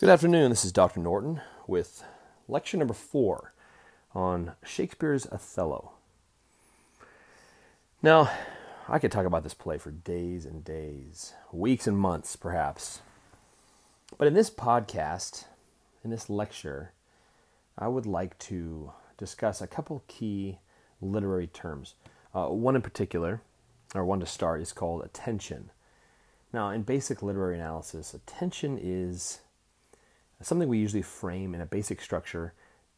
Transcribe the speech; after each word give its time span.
Good 0.00 0.10
afternoon. 0.10 0.50
This 0.50 0.64
is 0.64 0.70
Dr. 0.70 1.00
Norton 1.00 1.40
with 1.66 2.04
lecture 2.46 2.76
number 2.76 2.94
four 2.94 3.52
on 4.14 4.52
Shakespeare's 4.64 5.26
Othello. 5.26 5.90
Now, 8.00 8.30
I 8.88 9.00
could 9.00 9.10
talk 9.10 9.26
about 9.26 9.42
this 9.42 9.54
play 9.54 9.76
for 9.76 9.90
days 9.90 10.46
and 10.46 10.64
days, 10.64 11.34
weeks 11.50 11.88
and 11.88 11.98
months, 11.98 12.36
perhaps. 12.36 13.00
But 14.16 14.28
in 14.28 14.34
this 14.34 14.50
podcast, 14.50 15.46
in 16.04 16.10
this 16.10 16.30
lecture, 16.30 16.92
I 17.76 17.88
would 17.88 18.06
like 18.06 18.38
to 18.38 18.92
discuss 19.16 19.60
a 19.60 19.66
couple 19.66 20.04
key 20.06 20.58
literary 21.02 21.48
terms. 21.48 21.94
Uh, 22.32 22.46
one 22.46 22.76
in 22.76 22.82
particular, 22.82 23.42
or 23.96 24.04
one 24.04 24.20
to 24.20 24.26
start, 24.26 24.62
is 24.62 24.72
called 24.72 25.04
attention. 25.04 25.72
Now, 26.52 26.70
in 26.70 26.82
basic 26.82 27.20
literary 27.20 27.56
analysis, 27.56 28.14
attention 28.14 28.78
is 28.80 29.40
something 30.42 30.68
we 30.68 30.78
usually 30.78 31.02
frame 31.02 31.54
in 31.54 31.60
a 31.60 31.66
basic 31.66 32.00
structure 32.00 32.54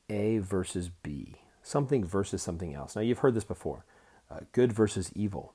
A 0.09 0.39
versus 0.39 0.89
B, 0.89 1.37
something 1.63 2.05
versus 2.05 2.43
something 2.43 2.75
else. 2.75 2.97
Now, 2.97 3.03
you've 3.03 3.21
heard 3.21 3.35
this 3.35 3.45
before 3.45 3.85
uh, 4.31 4.41
good 4.53 4.73
versus 4.73 5.11
evil. 5.15 5.55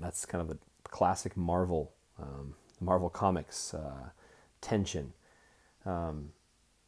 That's 0.00 0.24
kind 0.26 0.42
of 0.42 0.50
a 0.50 0.58
classic 0.88 1.36
Marvel, 1.36 1.92
um, 2.20 2.54
Marvel 2.80 3.10
Comics 3.10 3.74
uh, 3.74 4.10
tension. 4.60 5.12
Um, 5.84 6.30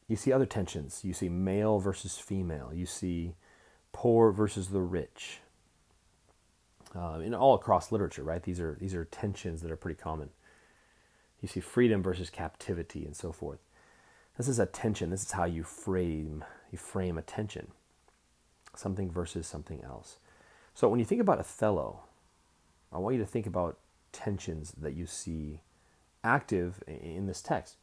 you 0.08 0.16
see 0.16 0.32
other 0.32 0.46
tensions. 0.46 1.00
You 1.04 1.12
see 1.12 1.28
male 1.28 1.78
versus 1.78 2.18
female. 2.18 2.72
You 2.74 2.86
see 2.86 3.34
poor 3.92 4.32
versus 4.32 4.68
the 4.68 4.80
rich. 4.80 5.40
In 6.92 7.34
all 7.34 7.54
across 7.54 7.92
literature, 7.92 8.24
right? 8.24 8.42
These 8.42 8.58
are 8.58 8.76
these 8.80 8.96
are 8.96 9.04
tensions 9.04 9.62
that 9.62 9.70
are 9.70 9.76
pretty 9.76 10.00
common. 10.00 10.30
You 11.40 11.46
see 11.46 11.60
freedom 11.60 12.02
versus 12.02 12.30
captivity 12.30 13.04
and 13.04 13.14
so 13.14 13.30
forth. 13.30 13.60
This 14.40 14.48
is 14.48 14.58
attention. 14.58 15.10
This 15.10 15.24
is 15.24 15.32
how 15.32 15.44
you 15.44 15.62
frame 15.62 16.46
you 16.72 16.78
frame 16.78 17.18
attention. 17.18 17.72
Something 18.74 19.10
versus 19.10 19.46
something 19.46 19.84
else. 19.84 20.16
So 20.72 20.88
when 20.88 20.98
you 20.98 21.04
think 21.04 21.20
about 21.20 21.38
Othello, 21.38 22.04
I 22.90 22.96
want 22.96 23.16
you 23.16 23.20
to 23.20 23.26
think 23.26 23.46
about 23.46 23.76
tensions 24.12 24.72
that 24.80 24.94
you 24.94 25.04
see 25.04 25.60
active 26.24 26.82
in 26.86 27.26
this 27.26 27.42
text. 27.42 27.76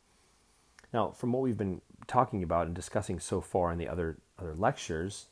Now, 0.91 1.11
from 1.11 1.31
what 1.31 1.43
we've 1.43 1.59
been 1.59 1.81
talking 2.07 2.41
about 2.41 2.65
and 2.65 2.75
discussing 2.75 3.19
so 3.19 3.39
far 3.39 3.71
in 3.71 3.77
the 3.77 3.87
other 3.87 4.17
other 4.39 4.55
lectures, 4.55 5.27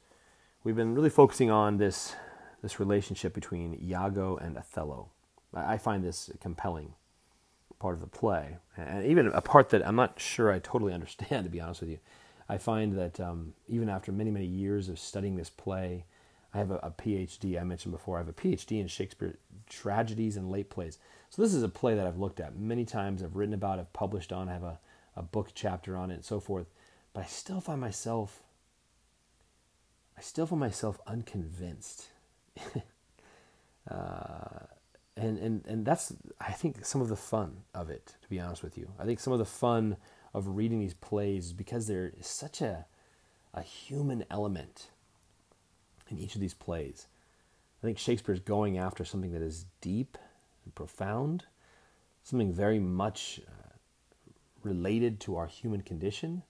we've 0.64 0.75
been 0.75 0.94
really 0.94 1.09
focusing 1.09 1.49
on 1.49 1.77
this 1.77 2.16
this 2.61 2.80
relationship 2.80 3.33
between 3.33 3.80
Iago 3.83 4.38
and 4.38 4.59
Othello. 4.59 5.09
I 5.55 5.80
find 5.80 6.03
this 6.03 6.30
compelling 6.39 6.94
part 7.86 7.94
of 7.94 8.02
the 8.02 8.08
play, 8.08 8.58
and 8.75 9.05
even 9.05 9.28
a 9.28 9.41
part 9.41 9.69
that 9.69 9.88
I'm 9.88 9.95
not 9.95 10.19
sure 10.19 10.52
I 10.52 10.58
totally 10.58 10.91
understand, 10.91 11.44
to 11.44 11.52
be 11.52 11.61
honest 11.61 11.81
with 11.81 11.92
you. 11.92 12.00
I 12.50 12.58
find 12.58 12.97
that 12.97 13.19
um, 13.19 13.53
even 13.67 13.89
after 13.89 14.11
many, 14.11 14.31
many 14.31 14.47
years 14.47 14.89
of 14.89 14.97
studying 14.97 15.36
this 15.36 15.52
play, 15.52 16.05
I 16.52 16.58
have 16.58 16.72
a, 16.72 16.77
a, 16.77 16.89
PhD. 16.89 17.61
I 17.61 17.64
mentioned 17.64 17.92
before, 17.92 18.16
I 18.17 18.22
have 18.22 18.27
a 18.27 18.33
PhD 18.33 18.81
in 18.81 18.88
Shakespeare 18.88 19.38
tragedies 19.69 20.36
and 20.36 20.50
late 20.50 20.72
plays. 20.72 20.97
So 21.30 21.44
this 21.44 21.53
is 21.53 21.61
a 21.61 21.69
play 21.69 21.94
that 21.94 22.08
I've 22.08 22.17
looked 22.17 22.39
at 22.39 22.58
many 22.58 22.86
times. 22.86 23.22
I've 23.22 23.36
written 23.36 23.53
about, 23.53 23.77
I've 23.77 23.94
published 23.94 24.33
on, 24.33 24.49
I 24.49 24.53
have 24.53 24.64
a, 24.64 24.80
a 25.16 25.22
book 25.22 25.49
chapter 25.53 25.95
on 25.95 26.09
it, 26.09 26.16
and 26.16 26.25
so 26.25 26.39
forth. 26.39 26.66
But 27.14 27.25
I 27.25 27.27
still 27.27 27.61
find 27.61 27.80
myself, 27.80 28.42
I 30.17 30.22
still 30.22 30.47
find 30.47 30.59
myself 30.59 30.99
unconvinced. 31.05 32.08
uh, 33.92 34.66
and 35.17 35.38
and 35.38 35.66
and 35.66 35.85
that's 35.85 36.13
I 36.39 36.52
think 36.52 36.85
some 36.85 37.02
of 37.02 37.09
the 37.09 37.16
fun 37.16 37.63
of 37.73 37.89
it. 37.89 38.16
To 38.21 38.30
be 38.30 38.39
honest 38.39 38.63
with 38.63 38.77
you, 38.77 38.91
I 38.99 39.05
think 39.05 39.19
some 39.19 39.33
of 39.33 39.39
the 39.39 39.45
fun 39.45 39.97
of 40.33 40.58
reading 40.58 40.80
these 40.80 40.94
plays 40.94 41.47
is 41.47 41.53
because 41.53 41.88
there 41.88 42.11
is 42.19 42.27
such 42.27 42.61
a 42.61 42.85
a 43.53 43.61
human 43.61 44.25
element 44.30 44.89
in 46.09 46.19
each 46.19 46.36
of 46.36 46.41
these 46.41 46.53
plays. 46.53 47.08
I 47.81 47.86
think 47.86 47.98
Shakespeare 47.98 48.33
is 48.33 48.42
going 48.42 48.77
after 48.77 49.05
something 49.05 49.31
that 49.31 49.42
is 49.42 49.65
deep 49.80 50.17
and 50.64 50.76
profound, 50.76 51.45
something 52.23 52.52
very 52.52 52.80
much 52.80 53.39
uh, 53.47 53.70
related 54.64 55.20
to 55.21 55.37
our 55.37 55.47
human 55.47 55.82
condition. 55.82 56.43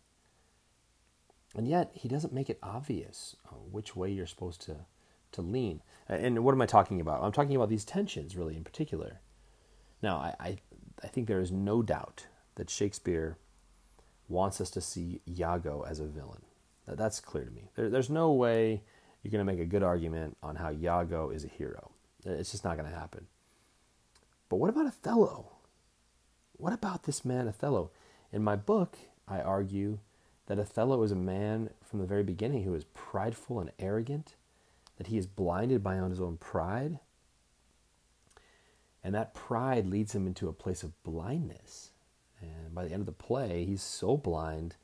And 1.56 1.68
yet, 1.68 1.92
he 1.94 2.10
doesn't 2.10 2.34
make 2.34 2.50
it 2.50 2.60
obvious 2.64 3.36
uh, 3.48 3.56
which 3.56 3.96
way 3.96 4.12
you're 4.12 4.26
supposed 4.26 4.62
to 4.62 4.78
to 5.36 5.42
lean. 5.42 5.82
And 6.08 6.44
what 6.44 6.54
am 6.54 6.62
I 6.62 6.66
talking 6.66 7.02
about? 7.02 7.24
I'm 7.24 7.32
talking 7.32 7.56
about 7.56 7.70
these 7.70 7.86
tensions, 7.86 8.36
really, 8.36 8.56
in 8.56 8.64
particular. 8.64 9.22
Now, 10.02 10.18
I, 10.18 10.36
I, 10.40 10.58
I 11.04 11.08
think 11.08 11.28
there 11.28 11.42
is 11.42 11.52
no 11.52 11.82
doubt 11.82 12.28
that 12.56 12.70
Shakespeare 12.70 13.38
wants 14.28 14.60
us 14.60 14.70
to 14.72 14.82
see 14.82 15.22
Iago 15.28 15.84
as 15.88 16.00
a 16.00 16.06
villain. 16.06 16.42
That's 16.88 17.20
clear 17.20 17.46
to 17.46 17.52
me. 17.52 17.70
There, 17.76 17.90
there's 17.90 18.10
no 18.10 18.32
way 18.32 18.84
you're 19.24 19.32
going 19.32 19.46
to 19.46 19.52
make 19.52 19.62
a 19.62 19.66
good 19.66 19.84
argument 19.84 20.38
on 20.44 20.56
how 20.56 20.72
Iago 20.72 21.32
is 21.32 21.44
a 21.44 21.48
hero. 21.48 21.92
It's 22.24 22.52
just 22.52 22.64
not 22.64 22.78
going 22.78 22.90
to 22.90 22.96
happen. 22.96 23.28
But 24.50 24.58
what 24.58 24.70
about 24.70 24.88
Othello? 24.88 25.52
What 26.58 26.74
about 26.74 27.04
this 27.04 27.26
man, 27.26 27.48
Othello? 27.48 27.92
In 28.32 28.44
my 28.44 28.56
book, 28.56 28.98
I 29.28 29.42
argue 29.42 30.00
that 30.46 30.60
Othello 30.60 31.02
is 31.04 31.12
a 31.12 31.16
man 31.16 31.72
from 31.84 32.00
the 32.00 32.06
very 32.06 32.24
beginning 32.24 32.64
who 32.64 32.76
is 32.76 32.86
prideful 32.94 33.60
and 33.60 33.72
arrogant 33.80 34.36
that 34.98 35.08
he 35.08 35.18
is 35.18 35.28
blinded 35.28 35.84
by 35.84 35.96
his 35.96 36.22
own 36.22 36.38
pride. 36.38 37.00
And 39.04 39.14
that 39.14 39.34
pride 39.34 39.86
leads 39.86 40.16
him 40.16 40.26
into 40.26 40.48
a 40.48 40.54
place 40.54 40.84
of 40.84 41.04
blindness. 41.04 41.92
And 42.42 42.74
by 42.74 42.86
the 42.86 42.92
end 42.92 43.02
of 43.02 43.06
the 43.06 43.12
play, 43.12 43.66
he's 43.66 43.82
so 43.82 44.18
blind 44.18 44.76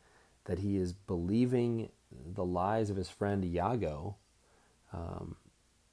that 0.46 0.60
he 0.60 0.78
is 0.78 0.94
believing 0.94 1.90
the 2.12 2.46
lies 2.46 2.90
of 2.90 2.98
his 2.98 3.10
friend 3.10 3.44
Iago, 3.46 4.18
um, 4.94 5.36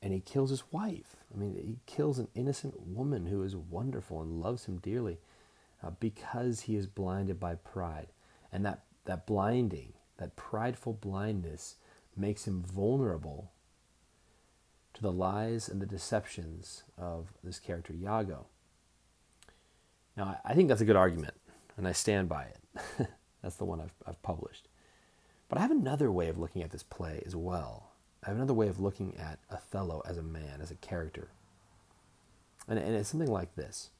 and 0.02 0.12
he 0.12 0.20
kills 0.20 0.50
his 0.50 0.64
wife. 0.72 1.16
I 1.32 1.38
mean, 1.38 1.54
he 1.54 1.78
kills 1.86 2.18
an 2.18 2.28
innocent 2.34 2.80
woman 2.80 3.26
who 3.26 3.42
is 3.42 3.56
wonderful 3.56 4.22
and 4.22 4.40
loves 4.40 4.66
him 4.66 4.78
dearly 4.78 5.18
uh, 5.82 5.90
because 6.00 6.60
he 6.60 6.76
is 6.76 6.86
blinded 6.86 7.38
by 7.38 7.54
pride. 7.56 8.08
And 8.52 8.64
that, 8.64 8.84
that 9.04 9.26
blinding, 9.26 9.92
that 10.18 10.36
prideful 10.36 10.94
blindness, 10.94 11.76
makes 12.16 12.46
him 12.46 12.62
vulnerable 12.62 13.52
to 14.98 15.02
the 15.02 15.12
lies 15.12 15.68
and 15.68 15.80
the 15.80 15.86
deceptions 15.86 16.82
of 16.98 17.32
this 17.44 17.60
character 17.60 17.94
Iago. 17.94 18.46
Now, 20.16 20.40
I 20.44 20.54
think 20.54 20.68
that's 20.68 20.80
a 20.80 20.84
good 20.84 20.96
argument, 20.96 21.34
and 21.76 21.86
I 21.86 21.92
stand 21.92 22.28
by 22.28 22.46
it. 22.46 23.08
that's 23.42 23.54
the 23.54 23.64
one 23.64 23.80
I've, 23.80 23.94
I've 24.04 24.20
published. 24.22 24.66
But 25.48 25.58
I 25.58 25.62
have 25.62 25.70
another 25.70 26.10
way 26.10 26.28
of 26.28 26.36
looking 26.36 26.62
at 26.62 26.72
this 26.72 26.82
play 26.82 27.22
as 27.24 27.36
well. 27.36 27.92
I 28.24 28.30
have 28.30 28.36
another 28.36 28.54
way 28.54 28.66
of 28.66 28.80
looking 28.80 29.16
at 29.16 29.38
Othello 29.50 30.02
as 30.04 30.18
a 30.18 30.22
man, 30.22 30.60
as 30.60 30.72
a 30.72 30.76
character. 30.76 31.28
And, 32.66 32.76
and 32.76 32.96
it's 32.96 33.08
something 33.08 33.30
like 33.30 33.54
this. 33.54 33.90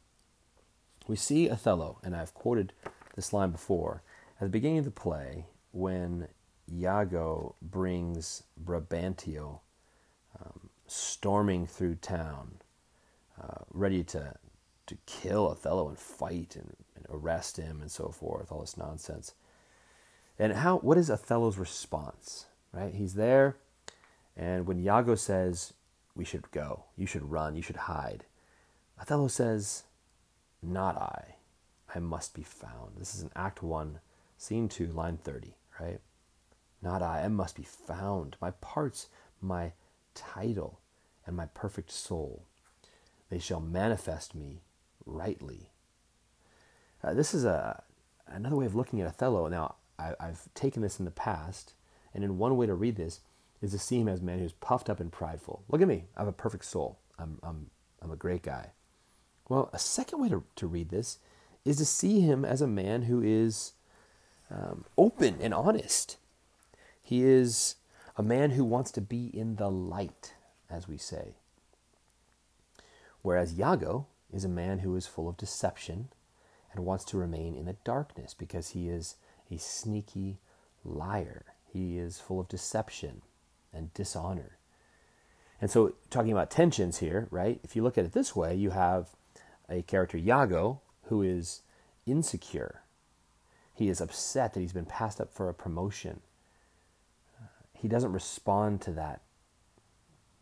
We 1.06 1.14
see 1.14 1.48
Othello, 1.48 2.00
and 2.02 2.16
I've 2.16 2.34
quoted 2.34 2.72
this 3.14 3.32
line 3.32 3.52
before, 3.52 4.02
at 4.40 4.46
the 4.46 4.50
beginning 4.50 4.78
of 4.78 4.84
the 4.84 4.90
play 4.90 5.46
when 5.70 6.26
Iago 6.68 7.54
brings 7.62 8.42
Brabantio 8.62 9.60
um, 10.40 10.67
storming 10.88 11.66
through 11.66 11.96
town, 11.96 12.56
uh, 13.40 13.62
ready 13.72 14.02
to 14.04 14.34
to 14.86 14.96
kill 15.04 15.50
Othello 15.50 15.88
and 15.88 15.98
fight 15.98 16.56
and, 16.56 16.74
and, 16.96 17.04
arrest 17.10 17.58
him 17.58 17.82
and 17.82 17.90
so 17.90 18.08
forth, 18.08 18.50
all 18.50 18.62
this 18.62 18.78
nonsense. 18.78 19.34
And 20.38 20.54
how 20.54 20.78
what 20.78 20.96
is 20.96 21.10
Othello's 21.10 21.58
response? 21.58 22.46
Right? 22.72 22.94
He's 22.94 23.14
there, 23.14 23.56
and 24.36 24.66
when 24.66 24.78
Iago 24.78 25.14
says, 25.14 25.74
We 26.14 26.24
should 26.24 26.50
go, 26.50 26.84
you 26.96 27.06
should 27.06 27.30
run, 27.30 27.54
you 27.54 27.62
should 27.62 27.76
hide, 27.76 28.24
Othello 29.00 29.28
says, 29.28 29.84
Not 30.62 30.96
I. 30.96 31.36
I 31.94 32.00
must 32.00 32.34
be 32.34 32.42
found. 32.42 32.96
This 32.98 33.14
is 33.14 33.22
in 33.22 33.30
Act 33.34 33.62
One, 33.62 34.00
Scene 34.36 34.68
Two, 34.68 34.88
line 34.88 35.16
thirty, 35.16 35.56
right? 35.80 36.00
Not 36.82 37.02
I, 37.02 37.24
I 37.24 37.28
must 37.28 37.56
be 37.56 37.62
found. 37.62 38.36
My 38.40 38.50
parts, 38.52 39.08
my 39.40 39.72
title 40.18 40.80
and 41.26 41.36
my 41.36 41.46
perfect 41.46 41.90
soul. 41.90 42.44
They 43.30 43.38
shall 43.38 43.60
manifest 43.60 44.34
me 44.34 44.62
rightly. 45.06 45.70
Uh, 47.02 47.14
this 47.14 47.34
is 47.34 47.44
a 47.44 47.82
another 48.26 48.56
way 48.56 48.66
of 48.66 48.74
looking 48.74 49.00
at 49.00 49.06
Othello. 49.06 49.48
Now, 49.48 49.76
I, 49.98 50.14
have 50.20 50.52
taken 50.54 50.82
this 50.82 50.98
in 50.98 51.04
the 51.04 51.10
past, 51.10 51.74
and 52.14 52.22
in 52.22 52.38
one 52.38 52.56
way 52.56 52.66
to 52.66 52.74
read 52.74 52.96
this 52.96 53.20
is 53.60 53.72
to 53.72 53.78
see 53.78 53.98
him 53.98 54.08
as 54.08 54.20
a 54.20 54.24
man 54.24 54.38
who's 54.38 54.52
puffed 54.52 54.88
up 54.88 55.00
and 55.00 55.10
prideful. 55.10 55.64
Look 55.68 55.82
at 55.82 55.88
me, 55.88 56.04
I 56.16 56.20
have 56.20 56.28
a 56.28 56.32
perfect 56.32 56.64
soul. 56.64 56.98
I'm, 57.18 57.38
I'm, 57.42 57.70
I'm 58.00 58.10
a 58.10 58.16
great 58.16 58.42
guy. 58.42 58.72
Well, 59.48 59.70
a 59.72 59.78
second 59.78 60.20
way 60.20 60.28
to, 60.28 60.44
to 60.56 60.66
read 60.66 60.90
this 60.90 61.18
is 61.64 61.78
to 61.78 61.84
see 61.84 62.20
him 62.20 62.44
as 62.44 62.60
a 62.60 62.66
man 62.66 63.02
who 63.02 63.20
is 63.22 63.72
um, 64.50 64.84
open 64.96 65.38
and 65.40 65.52
honest. 65.52 66.16
He 67.02 67.24
is 67.24 67.76
a 68.18 68.22
man 68.22 68.50
who 68.50 68.64
wants 68.64 68.90
to 68.90 69.00
be 69.00 69.26
in 69.32 69.56
the 69.56 69.70
light, 69.70 70.34
as 70.68 70.88
we 70.88 70.98
say. 70.98 71.36
Whereas 73.22 73.56
Iago 73.56 74.08
is 74.32 74.44
a 74.44 74.48
man 74.48 74.80
who 74.80 74.96
is 74.96 75.06
full 75.06 75.28
of 75.28 75.36
deception 75.36 76.08
and 76.72 76.84
wants 76.84 77.04
to 77.06 77.16
remain 77.16 77.54
in 77.54 77.66
the 77.66 77.76
darkness 77.84 78.34
because 78.34 78.70
he 78.70 78.88
is 78.88 79.14
a 79.52 79.56
sneaky 79.56 80.38
liar. 80.84 81.44
He 81.72 81.96
is 81.96 82.18
full 82.18 82.40
of 82.40 82.48
deception 82.48 83.22
and 83.72 83.94
dishonor. 83.94 84.58
And 85.60 85.70
so, 85.70 85.94
talking 86.10 86.32
about 86.32 86.50
tensions 86.50 86.98
here, 86.98 87.28
right? 87.30 87.60
If 87.62 87.76
you 87.76 87.82
look 87.82 87.98
at 87.98 88.04
it 88.04 88.12
this 88.12 88.34
way, 88.34 88.54
you 88.54 88.70
have 88.70 89.10
a 89.68 89.82
character, 89.82 90.18
Iago, 90.18 90.80
who 91.04 91.22
is 91.22 91.62
insecure. 92.06 92.82
He 93.74 93.88
is 93.88 94.00
upset 94.00 94.54
that 94.54 94.60
he's 94.60 94.72
been 94.72 94.86
passed 94.86 95.20
up 95.20 95.32
for 95.32 95.48
a 95.48 95.54
promotion. 95.54 96.20
He 97.78 97.86
doesn't 97.86 98.12
respond 98.12 98.80
to 98.82 98.90
that, 98.92 99.22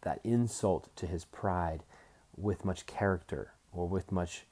that 0.01 0.21
insult 0.25 0.89
to 0.97 1.07
his 1.07 1.27
pride 1.27 1.85
with 2.35 2.65
much 2.65 2.87
character 2.87 3.53
or 3.73 3.87
with 3.87 4.11
much 4.11 4.47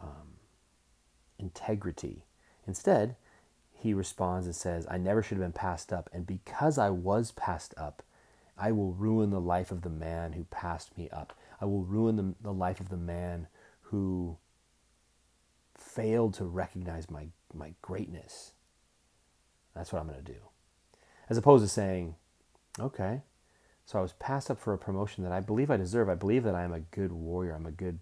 um, 0.00 0.38
integrity. 1.38 2.24
Instead, 2.66 3.16
he 3.72 3.92
responds 3.92 4.46
and 4.46 4.56
says, 4.56 4.86
I 4.90 4.96
never 4.96 5.22
should 5.22 5.36
have 5.36 5.44
been 5.44 5.52
passed 5.52 5.92
up, 5.92 6.08
and 6.14 6.26
because 6.26 6.78
I 6.78 6.88
was 6.88 7.32
passed 7.32 7.74
up, 7.76 8.02
I 8.56 8.72
will 8.72 8.94
ruin 8.94 9.28
the 9.28 9.40
life 9.40 9.70
of 9.70 9.82
the 9.82 9.90
man 9.90 10.32
who 10.32 10.44
passed 10.44 10.96
me 10.96 11.10
up. 11.10 11.36
I 11.60 11.66
will 11.66 11.82
ruin 11.82 12.16
the, 12.16 12.34
the 12.40 12.52
life 12.52 12.80
of 12.80 12.88
the 12.88 12.96
man 12.96 13.48
who 13.82 14.38
failed 15.76 16.32
to 16.34 16.46
recognize 16.46 17.10
my, 17.10 17.28
my 17.52 17.74
greatness. 17.82 18.52
That's 19.74 19.92
what 19.92 20.00
I'm 20.00 20.08
going 20.08 20.24
to 20.24 20.32
do. 20.32 20.38
As 21.28 21.36
opposed 21.36 21.64
to 21.64 21.68
saying, 21.68 22.14
okay, 22.78 23.22
so 23.86 23.98
I 23.98 24.02
was 24.02 24.12
passed 24.14 24.50
up 24.50 24.58
for 24.58 24.72
a 24.72 24.78
promotion 24.78 25.24
that 25.24 25.32
I 25.32 25.40
believe 25.40 25.70
I 25.70 25.76
deserve. 25.76 26.08
I 26.08 26.14
believe 26.14 26.44
that 26.44 26.54
I 26.54 26.62
am 26.62 26.72
a 26.72 26.80
good 26.80 27.12
warrior. 27.12 27.54
I'm 27.54 27.66
a 27.66 27.70
good, 27.70 27.98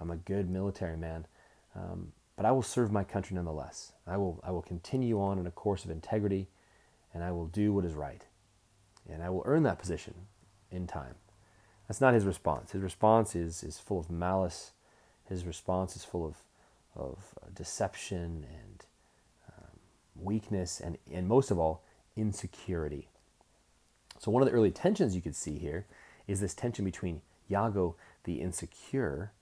I'm 0.00 0.10
a 0.10 0.16
good 0.16 0.50
military 0.50 0.96
man. 0.96 1.26
Um, 1.74 2.12
but 2.36 2.46
I 2.46 2.52
will 2.52 2.62
serve 2.62 2.90
my 2.90 3.04
country 3.04 3.34
nonetheless. 3.34 3.92
I 4.06 4.16
will, 4.16 4.40
I 4.42 4.50
will 4.50 4.62
continue 4.62 5.20
on 5.20 5.38
in 5.38 5.46
a 5.46 5.50
course 5.50 5.84
of 5.84 5.90
integrity, 5.90 6.48
and 7.12 7.22
I 7.22 7.30
will 7.30 7.46
do 7.46 7.72
what 7.72 7.84
is 7.84 7.94
right 7.94 8.24
and 9.08 9.22
I 9.22 9.30
will 9.30 9.42
earn 9.46 9.62
that 9.64 9.78
position 9.78 10.14
in 10.70 10.86
time. 10.86 11.14
That's 11.88 12.00
not 12.00 12.14
his 12.14 12.24
response. 12.24 12.72
His 12.72 12.82
response 12.82 13.34
is, 13.34 13.62
is 13.62 13.78
full 13.78 13.98
of 13.98 14.10
malice. 14.10 14.72
His 15.28 15.44
response 15.44 15.96
is 15.96 16.04
full 16.04 16.24
of, 16.24 16.36
of 16.94 17.18
uh, 17.42 17.46
deception 17.54 18.46
and 18.48 18.84
um, 19.48 19.78
weakness, 20.16 20.80
and, 20.80 20.96
and 21.12 21.28
most 21.28 21.50
of 21.50 21.58
all, 21.58 21.84
insecurity. 22.16 23.08
So, 24.18 24.30
one 24.30 24.42
of 24.42 24.48
the 24.48 24.54
early 24.54 24.70
tensions 24.70 25.14
you 25.14 25.22
could 25.22 25.36
see 25.36 25.58
here 25.58 25.86
is 26.26 26.40
this 26.40 26.54
tension 26.54 26.84
between 26.84 27.22
Iago, 27.50 27.96
the 28.24 28.40
insecure, 28.40 29.32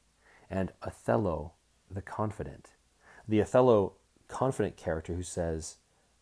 and 0.48 0.72
Othello, 0.82 1.52
the 1.90 2.02
confident. 2.02 2.70
The 3.28 3.40
Othello 3.40 3.94
confident 4.28 4.76
character 4.76 5.14
who 5.14 5.22
says, 5.22 5.76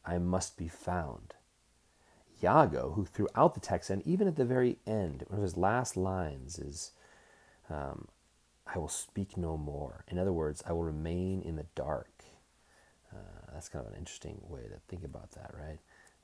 I 0.05 0.19
must 0.19 0.57
be 0.57 0.69
found. 0.69 1.35
Iago, 2.43 2.93
who 2.95 3.05
throughout 3.05 3.55
the 3.55 3.61
text 3.61 3.91
and 3.91 4.07
even 4.07 4.29
at 4.29 4.37
the 4.37 4.45
very 4.45 4.79
end, 4.87 5.25
one 5.29 5.39
of 5.39 5.43
his 5.43 5.57
last 5.57 5.97
lines 5.97 6.59
is, 6.59 6.93
um, 7.69 8.09
I 8.67 8.79
will 8.79 8.89
speak 8.89 9.37
no 9.37 9.57
more. 9.57 10.05
In 10.09 10.19
other 10.19 10.33
words, 10.33 10.63
I 10.67 10.73
will 10.73 10.85
remain 10.85 11.43
in 11.43 11.57
the 11.57 11.67
dark. 11.75 12.11
Uh, 13.13 13.53
that's 13.53 13.69
kind 13.69 13.85
of 13.85 13.93
an 13.93 13.99
interesting 13.99 14.41
way 14.49 14.63
to 14.63 14.79
think 14.89 15.05
about 15.05 15.33
that, 15.33 15.53
right? 15.59 15.79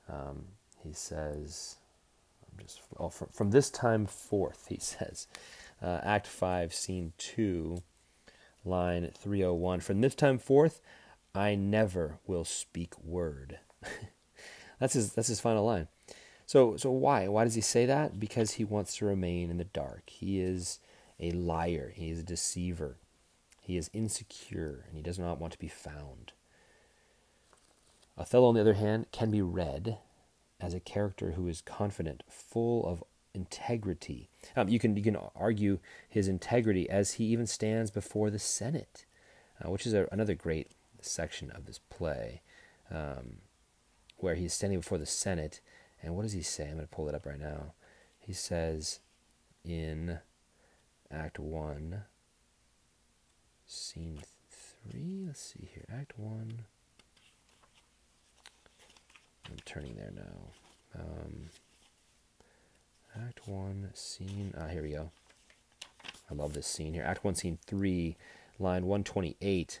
Um, 0.09 0.45
he 0.83 0.93
says, 0.93 1.77
I'm 2.43 2.63
just 2.63 2.81
oh, 2.97 3.09
from, 3.09 3.29
from 3.31 3.51
this 3.51 3.69
time 3.69 4.05
forth, 4.05 4.67
he 4.69 4.77
says, 4.79 5.27
uh, 5.81 5.99
Act 6.03 6.27
5, 6.27 6.73
Scene 6.73 7.13
2, 7.17 7.81
line 8.63 9.11
301. 9.17 9.79
From 9.81 10.01
this 10.01 10.15
time 10.15 10.37
forth, 10.37 10.81
I 11.33 11.55
never 11.55 12.19
will 12.25 12.45
speak 12.45 12.93
word. 13.03 13.59
that's 14.79 14.93
his 14.93 15.13
that's 15.13 15.27
his 15.27 15.41
final 15.41 15.65
line. 15.65 15.87
So, 16.45 16.77
so 16.77 16.91
why? 16.91 17.27
Why 17.27 17.43
does 17.43 17.55
he 17.55 17.61
say 17.61 17.85
that? 17.87 18.19
Because 18.19 18.51
he 18.51 18.63
wants 18.63 18.97
to 18.97 19.05
remain 19.05 19.49
in 19.49 19.57
the 19.57 19.63
dark. 19.63 20.09
He 20.09 20.39
is 20.39 20.79
a 21.19 21.31
liar. 21.31 21.91
He 21.95 22.09
is 22.09 22.19
a 22.19 22.23
deceiver. 22.23 22.97
He 23.61 23.77
is 23.77 23.89
insecure, 23.93 24.85
and 24.87 24.95
he 24.95 25.01
does 25.01 25.17
not 25.17 25.39
want 25.39 25.53
to 25.53 25.59
be 25.59 25.67
found. 25.67 26.33
Othello, 28.17 28.47
on 28.47 28.55
the 28.55 28.61
other 28.61 28.73
hand, 28.73 29.07
can 29.11 29.31
be 29.31 29.41
read 29.41 29.97
as 30.59 30.73
a 30.73 30.79
character 30.79 31.31
who 31.31 31.47
is 31.47 31.61
confident, 31.61 32.23
full 32.29 32.85
of 32.85 33.03
integrity. 33.33 34.29
Um, 34.55 34.69
you 34.69 34.79
can 34.79 34.95
you 34.95 35.03
can 35.03 35.17
argue 35.35 35.79
his 36.07 36.27
integrity 36.27 36.89
as 36.89 37.13
he 37.13 37.25
even 37.25 37.45
stands 37.45 37.91
before 37.91 38.29
the 38.29 38.39
Senate, 38.39 39.05
uh, 39.63 39.69
which 39.69 39.85
is 39.85 39.93
a, 39.93 40.07
another 40.11 40.35
great 40.35 40.71
section 41.01 41.51
of 41.51 41.65
this 41.65 41.79
play, 41.89 42.41
um, 42.89 43.39
where 44.17 44.35
he's 44.35 44.53
standing 44.53 44.79
before 44.79 44.97
the 44.97 45.05
Senate 45.05 45.59
and 46.05 46.15
what 46.15 46.21
does 46.21 46.33
he 46.33 46.43
say? 46.43 46.65
I'm 46.65 46.75
going 46.75 46.87
to 46.87 46.87
pull 46.87 47.09
it 47.09 47.15
up 47.15 47.25
right 47.25 47.39
now. 47.39 47.73
He 48.19 48.31
says 48.31 48.99
in 49.63 50.19
Act 51.11 51.39
1, 51.39 52.03
Scene 53.65 54.19
3. 54.91 55.23
Let's 55.25 55.41
see 55.41 55.69
here. 55.73 55.85
Act 55.91 56.13
1. 56.17 56.65
Turning 59.65 59.95
there 59.95 60.11
now. 60.15 61.01
Um, 61.01 61.49
Act 63.27 63.47
1, 63.47 63.89
Scene. 63.93 64.53
Ah, 64.57 64.67
here 64.67 64.83
we 64.83 64.91
go. 64.91 65.11
I 66.29 66.33
love 66.33 66.53
this 66.53 66.67
scene 66.67 66.93
here. 66.93 67.03
Act 67.03 67.23
1, 67.23 67.35
Scene 67.35 67.57
3, 67.65 68.15
line 68.59 68.85
128. 68.85 69.79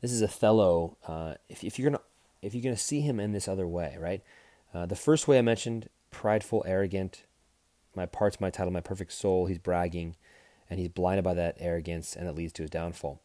This 0.00 0.12
is 0.12 0.22
Othello. 0.22 0.96
Uh, 1.06 1.34
if, 1.48 1.62
if 1.62 1.78
you're 1.78 1.90
gonna 1.90 2.02
if 2.42 2.54
you're 2.54 2.62
gonna 2.62 2.76
see 2.76 3.02
him 3.02 3.20
in 3.20 3.32
this 3.32 3.46
other 3.46 3.66
way, 3.66 3.96
right? 4.00 4.22
Uh, 4.74 4.86
the 4.86 4.96
first 4.96 5.28
way 5.28 5.38
I 5.38 5.42
mentioned, 5.42 5.88
prideful, 6.10 6.64
arrogant, 6.66 7.22
my 7.94 8.06
parts, 8.06 8.40
my 8.40 8.50
title, 8.50 8.72
my 8.72 8.80
perfect 8.80 9.12
soul. 9.12 9.46
He's 9.46 9.58
bragging, 9.58 10.16
and 10.68 10.80
he's 10.80 10.88
blinded 10.88 11.24
by 11.24 11.34
that 11.34 11.56
arrogance, 11.60 12.16
and 12.16 12.28
it 12.28 12.34
leads 12.34 12.52
to 12.54 12.62
his 12.62 12.70
downfall. 12.70 13.20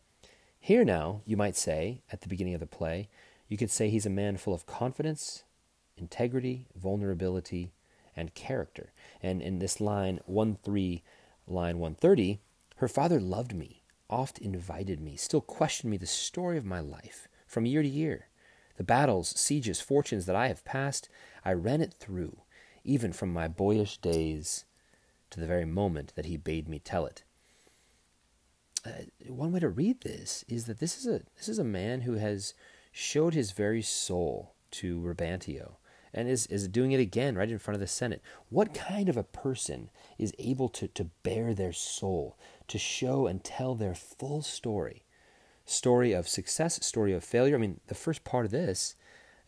Here 0.59 0.83
now, 0.83 1.21
you 1.25 1.37
might 1.37 1.55
say, 1.55 2.01
at 2.11 2.21
the 2.21 2.27
beginning 2.27 2.53
of 2.53 2.59
the 2.59 2.67
play, 2.67 3.07
you 3.47 3.57
could 3.57 3.71
say 3.71 3.89
he's 3.89 4.05
a 4.05 4.11
man 4.11 4.38
full 4.38 4.53
of 4.53 4.65
confidence, 4.65 5.44
integrity, 5.95 6.67
vulnerability, 6.75 7.71
and 8.15 8.33
character. 8.33 8.91
And 9.21 9.41
in 9.41 9.59
this 9.59 9.79
line, 9.79 10.19
1 10.25 10.57
3, 10.63 11.03
line 11.47 11.79
130, 11.79 12.39
her 12.77 12.88
father 12.88 13.19
loved 13.19 13.55
me, 13.55 13.83
oft 14.09 14.38
invited 14.39 14.99
me, 14.99 15.15
still 15.15 15.41
questioned 15.41 15.91
me 15.91 15.97
the 15.97 16.05
story 16.05 16.57
of 16.57 16.65
my 16.65 16.79
life 16.79 17.27
from 17.45 17.65
year 17.65 17.81
to 17.81 17.88
year. 17.88 18.27
The 18.77 18.83
battles, 18.83 19.30
sieges, 19.30 19.81
fortunes 19.81 20.25
that 20.25 20.35
I 20.35 20.49
have 20.49 20.66
passed, 20.66 21.09
I 21.44 21.54
ran 21.54 21.81
it 21.81 21.94
through, 21.94 22.42
even 22.83 23.11
from 23.11 23.33
my 23.33 23.47
boyish 23.47 23.97
days 23.97 24.66
to 25.31 25.39
the 25.39 25.47
very 25.47 25.66
moment 25.66 26.13
that 26.16 26.25
he 26.25 26.37
bade 26.37 26.69
me 26.69 26.80
tell 26.80 27.06
it. 27.06 27.23
Uh, 28.85 29.04
one 29.27 29.51
way 29.51 29.59
to 29.59 29.69
read 29.69 30.01
this 30.01 30.45
is 30.47 30.66
that 30.66 30.80
this 30.80 30.97
is 30.97 31.07
a 31.07 31.21
this 31.35 31.49
is 31.49 31.59
a 31.59 31.63
man 31.63 32.01
who 32.01 32.13
has 32.13 32.54
showed 32.97 33.35
his 33.35 33.51
very 33.51 33.81
soul 33.83 34.56
to 34.71 34.99
Brabantio 34.99 35.75
and 36.16 36.27
is, 36.27 36.47
is 36.47 36.68
doing 36.68 36.94
it 36.94 36.99
again 36.99 37.35
right 37.35 37.51
in 37.51 37.59
front 37.59 37.75
of 37.75 37.80
the 37.80 37.85
Senate. 37.85 38.23
What 38.49 38.73
kind 38.73 39.07
of 39.07 39.16
a 39.16 39.23
person 39.23 39.92
is 40.18 40.33
able 40.39 40.68
to, 40.69 40.87
to 40.87 41.04
bear 41.21 41.54
their 41.54 41.73
soul, 41.73 42.39
to 42.68 42.80
show 42.80 43.27
and 43.27 43.44
tell 43.44 43.75
their 43.75 43.94
full 43.94 44.42
story 44.42 45.04
story 45.63 46.13
of 46.13 46.27
success, 46.27 46.83
story 46.83 47.13
of 47.13 47.23
failure. 47.23 47.56
I 47.56 47.59
mean, 47.59 47.81
the 47.87 47.94
first 47.94 48.23
part 48.23 48.45
of 48.45 48.51
this, 48.51 48.95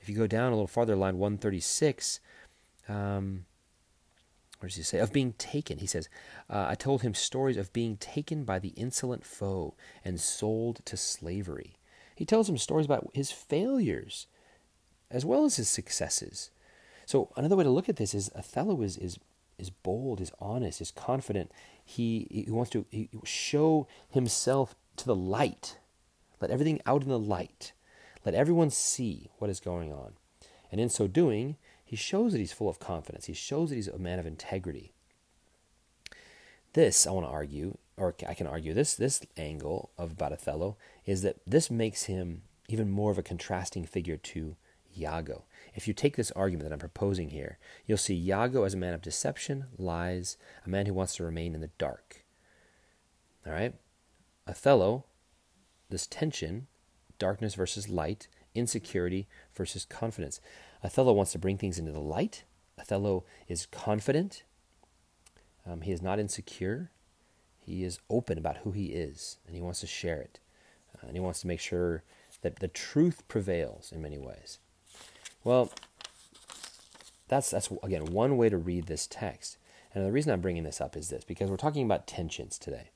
if 0.01 0.10
you 0.10 0.15
go 0.15 0.27
down 0.27 0.51
a 0.51 0.56
little 0.56 0.68
farther, 0.68 0.96
line 0.96 1.18
136, 1.18 2.20
um, 2.89 3.46
what 4.60 4.68
does 4.68 4.75
he 4.75 4.84
say? 4.84 5.00
Of 5.00 5.13
being 5.13 5.34
taken. 5.38 5.77
He 5.77 5.88
says, 5.88 6.10
uh, 6.50 6.68
I 6.70 6.75
told 6.75 7.01
him 7.01 7.13
stories 7.13 7.56
of 7.56 7.72
being 7.72 7.96
taken 7.96 8.44
by 8.44 8.60
the 8.60 8.74
insolent 8.75 9.25
foe 9.25 9.75
and 10.03 10.20
sold 10.20 10.82
to 10.86 10.98
slavery. 10.98 11.78
He 12.20 12.26
tells 12.26 12.50
him 12.50 12.58
stories 12.58 12.86
about 12.86 13.10
his 13.14 13.32
failures 13.32 14.28
as 15.10 15.26
well 15.26 15.46
as 15.46 15.56
his 15.56 15.70
successes. 15.70 16.52
So 17.06 17.32
another 17.38 17.56
way 17.56 17.64
to 17.64 17.70
look 17.70 17.90
at 17.90 17.96
this 17.96 18.14
is 18.14 18.30
Othello 18.36 18.82
is, 18.84 18.98
is, 18.98 19.18
is 19.58 19.70
bold, 19.70 20.20
is 20.22 20.32
honest, 20.40 20.82
is 20.82 20.92
confident. 20.92 21.52
He, 21.84 22.28
he 22.30 22.52
wants 22.52 22.72
to 22.72 22.86
he 22.92 23.10
show 23.24 23.88
himself 24.10 24.76
to 24.98 25.06
the 25.06 25.16
light 25.16 25.78
let 26.42 26.52
everything 26.52 26.82
out 26.86 27.04
in 27.04 27.10
the 27.10 27.20
light. 27.20 27.74
Let 28.26 28.36
everyone 28.36 28.70
see 28.70 29.30
what 29.38 29.50
is 29.50 29.60
going 29.60 29.92
on. 29.92 30.14
And 30.72 30.80
in 30.80 30.90
so 30.90 31.08
doing, 31.08 31.58
he 31.84 31.96
shows 31.96 32.32
that 32.32 32.40
he's 32.40 32.54
full 32.54 32.70
of 32.70 32.80
confidence. 32.80 33.26
He 33.26 33.34
shows 33.34 33.70
that 33.70 33.76
he's 33.76 33.88
a 33.88 33.98
man 33.98 34.20
of 34.20 34.26
integrity. 34.26 34.94
This, 36.74 37.08
I 37.08 37.12
want 37.12 37.26
to 37.26 37.32
argue, 37.32 37.78
or 38.00 38.15
I 38.27 38.34
can 38.34 38.48
argue 38.48 38.74
this 38.74 38.96
this 38.96 39.22
angle 39.38 39.91
of 39.98 40.20
Othello 40.22 40.77
is 41.06 41.22
that 41.22 41.38
this 41.46 41.70
makes 41.70 42.03
him 42.03 42.44
even 42.68 42.89
more 42.89 43.12
of 43.12 43.18
a 43.18 43.24
contrasting 43.24 43.86
figure 43.86 44.18
to 44.18 44.56
Iago. 44.98 45.44
If 45.75 45.88
you 45.88 45.94
take 45.94 46.15
this 46.15 46.32
argument 46.32 46.68
that 46.70 46.74
I'm 46.74 46.79
proposing 46.79 47.29
here, 47.29 47.58
you'll 47.86 47.98
see 47.98 48.15
Iago 48.15 48.63
as 48.63 48.74
a 48.74 48.77
man 48.77 48.94
of 48.94 49.01
deception, 49.01 49.65
lies, 49.77 50.38
a 50.65 50.70
man 50.70 50.86
who 50.86 50.94
wants 50.94 51.15
to 51.15 51.24
remain 51.24 51.56
in 51.56 51.62
the 51.62 51.72
dark. 51.77 52.24
All 53.46 53.53
right? 53.53 53.74
Othello 54.48 55.06
this 55.89 56.08
tension, 56.08 56.68
darkness 57.18 57.56
versus 57.56 57.89
light, 57.89 58.27
insecurity 58.56 59.27
versus 59.56 59.86
confidence. 59.86 60.39
Othello 60.84 61.13
wants 61.13 61.32
to 61.34 61.39
bring 61.39 61.58
things 61.58 61.77
into 61.77 61.91
the 61.91 62.00
light. 62.00 62.44
Othello 62.79 63.25
is 63.48 63.65
confident. 63.65 64.44
Um, 65.65 65.82
he 65.82 65.91
is 65.91 66.01
not 66.01 66.20
insecure. 66.20 66.91
He 67.70 67.84
is 67.84 68.00
open 68.10 68.40
about 68.40 68.58
who 68.58 68.72
he 68.72 68.88
is, 68.88 69.38
and 69.46 69.56
he 69.56 69.62
wants 69.62 69.82
to 69.82 69.88
share 69.88 70.20
it. 70.20 70.40
Uh, 70.96 71.06
and 71.06 71.16
he 71.16 71.20
wants 71.20 71.42
to 71.42 71.48
make 71.48 71.60
sure 71.60 72.04
that 72.42 72.58
the 72.58 72.68
truth 72.68 73.28
prevails 73.28 73.92
in 73.92 74.02
many 74.02 74.18
ways. 74.18 74.58
Well, 75.44 75.72
that's 77.28 77.52
that's 77.52 77.70
again 77.84 78.06
one 78.08 78.38
way 78.38 78.50
to 78.50 78.58
read 78.58 78.88
this 78.88 79.06
text. 79.06 79.60
And 79.94 80.04
the 80.04 80.12
reason 80.12 80.34
I'm 80.34 80.42
bringing 80.42 80.64
this 80.64 80.82
up 80.82 80.98
is 80.98 81.10
this 81.10 81.24
because 81.24 81.52
we're 81.52 81.58
talking 81.58 81.86
about 81.86 82.08
tensions 82.08 82.58
today. 82.58 82.90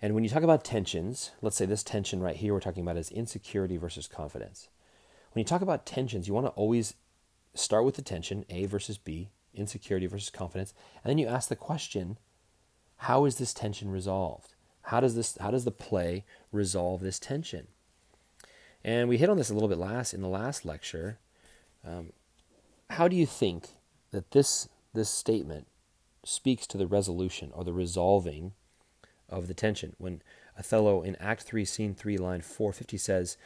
And 0.00 0.14
when 0.14 0.24
you 0.24 0.30
talk 0.30 0.42
about 0.42 0.64
tensions, 0.64 1.32
let's 1.42 1.56
say 1.56 1.66
this 1.66 1.82
tension 1.82 2.22
right 2.22 2.36
here 2.36 2.54
we're 2.54 2.60
talking 2.60 2.82
about 2.82 2.96
is 2.96 3.10
insecurity 3.10 3.76
versus 3.76 4.08
confidence. 4.08 4.68
When 5.32 5.42
you 5.42 5.46
talk 5.46 5.60
about 5.60 5.84
tensions, 5.84 6.28
you 6.28 6.32
want 6.32 6.46
to 6.46 6.52
always 6.52 6.94
start 7.52 7.84
with 7.84 7.96
the 7.96 8.02
tension, 8.02 8.46
A 8.48 8.64
versus 8.64 8.96
B, 8.96 9.28
insecurity 9.52 10.06
versus 10.06 10.30
confidence, 10.30 10.72
and 11.04 11.10
then 11.10 11.18
you 11.18 11.26
ask 11.26 11.50
the 11.50 11.56
question, 11.56 12.16
how 12.98 13.24
is 13.24 13.36
this 13.36 13.54
tension 13.54 13.90
resolved? 13.90 14.54
How 14.82 15.00
does 15.00 15.14
this 15.14 15.36
how 15.40 15.50
does 15.50 15.64
the 15.64 15.70
play 15.70 16.24
resolve 16.52 17.00
this 17.00 17.18
tension? 17.18 17.68
And 18.84 19.08
we 19.08 19.18
hit 19.18 19.28
on 19.28 19.36
this 19.36 19.50
a 19.50 19.54
little 19.54 19.68
bit 19.68 19.78
last 19.78 20.14
in 20.14 20.22
the 20.22 20.28
last 20.28 20.64
lecture. 20.64 21.18
Um, 21.84 22.12
how 22.90 23.08
do 23.08 23.16
you 23.16 23.26
think 23.26 23.68
that 24.12 24.30
this 24.30 24.68
this 24.94 25.10
statement 25.10 25.66
speaks 26.24 26.66
to 26.68 26.78
the 26.78 26.86
resolution 26.86 27.50
or 27.52 27.64
the 27.64 27.72
resolving 27.72 28.52
of 29.28 29.48
the 29.48 29.54
tension? 29.54 29.94
When 29.98 30.22
Othello 30.58 31.02
in 31.02 31.16
Act 31.16 31.42
Three, 31.42 31.64
Scene 31.64 31.94
Three, 31.94 32.16
line 32.16 32.42
four 32.42 32.72
fifty 32.72 32.96
says, 32.96 33.36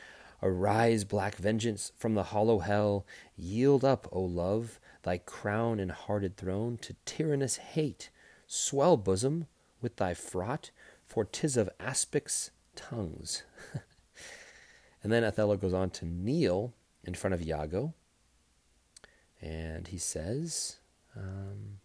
"Arise, 0.42 1.04
black 1.04 1.36
vengeance, 1.36 1.92
from 1.96 2.14
the 2.14 2.24
hollow 2.24 2.58
hell! 2.58 3.06
Yield 3.36 3.84
up, 3.84 4.08
O 4.12 4.20
love, 4.20 4.78
thy 5.02 5.18
crown 5.18 5.80
and 5.80 5.90
hearted 5.90 6.36
throne 6.36 6.78
to 6.82 6.94
tyrannous 7.06 7.56
hate. 7.56 8.10
Swell 8.52 8.96
bosom 8.96 9.46
with 9.80 9.96
thy 9.96 10.14
fraught, 10.14 10.70
for 11.04 11.24
'tis 11.24 11.56
of 11.56 11.70
aspics 11.78 12.50
tongues." 12.74 13.44
and 15.02 15.12
then 15.12 15.24
Othello 15.24 15.56
goes 15.56 15.72
on 15.72 15.90
to 15.90 16.04
kneel 16.04 16.74
in 17.04 17.14
front 17.14 17.34
of 17.34 17.42
Iago 17.42 17.94
and 19.40 19.88
he 19.88 19.98
says, 19.98 20.76
um, 21.16 21.78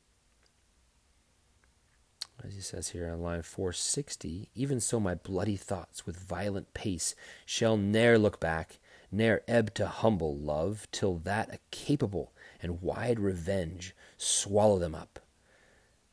as 2.44 2.54
he 2.54 2.62
says 2.62 2.90
here 2.90 3.10
on 3.10 3.22
line 3.22 3.42
460, 3.42 4.50
even 4.54 4.80
so 4.80 5.00
my 5.00 5.16
bloody 5.16 5.56
thoughts 5.56 6.06
with 6.06 6.18
violent 6.18 6.74
pace 6.74 7.16
shall 7.46 7.78
ne'er 7.78 8.18
look 8.18 8.40
back, 8.40 8.80
ne'er 9.12 9.42
ebb 9.48 9.74
to 9.76 9.88
humble 9.88 10.38
love, 10.38 10.88
till 10.92 11.18
that 11.20 11.54
a 11.54 11.60
capable 11.72 12.34
and 12.62 12.82
wide 12.82 13.20
revenge 13.20 13.96
swallow 14.18 14.78
them 14.78 14.94
up. 14.94 15.20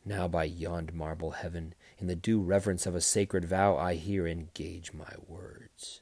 Now 0.05 0.27
by 0.27 0.45
yond 0.45 0.93
marble 0.93 1.33
heaven, 1.33 1.75
in 1.99 2.09
the 2.09 2.17
due 2.17 2.41
reverence 2.41 2.87
of 2.87 2.95
a 2.95 3.01
sacred 3.01 3.45
vow, 3.45 3.77
I 3.77 3.95
here 3.95 4.27
engage 4.27 4.93
my 4.93 5.13
words. 5.29 6.01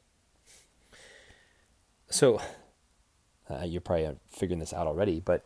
So 2.08 2.40
uh, 3.48 3.64
you're 3.64 3.80
probably 3.80 4.06
uh, 4.06 4.14
figuring 4.28 4.58
this 4.58 4.72
out 4.72 4.86
already, 4.86 5.20
but 5.20 5.44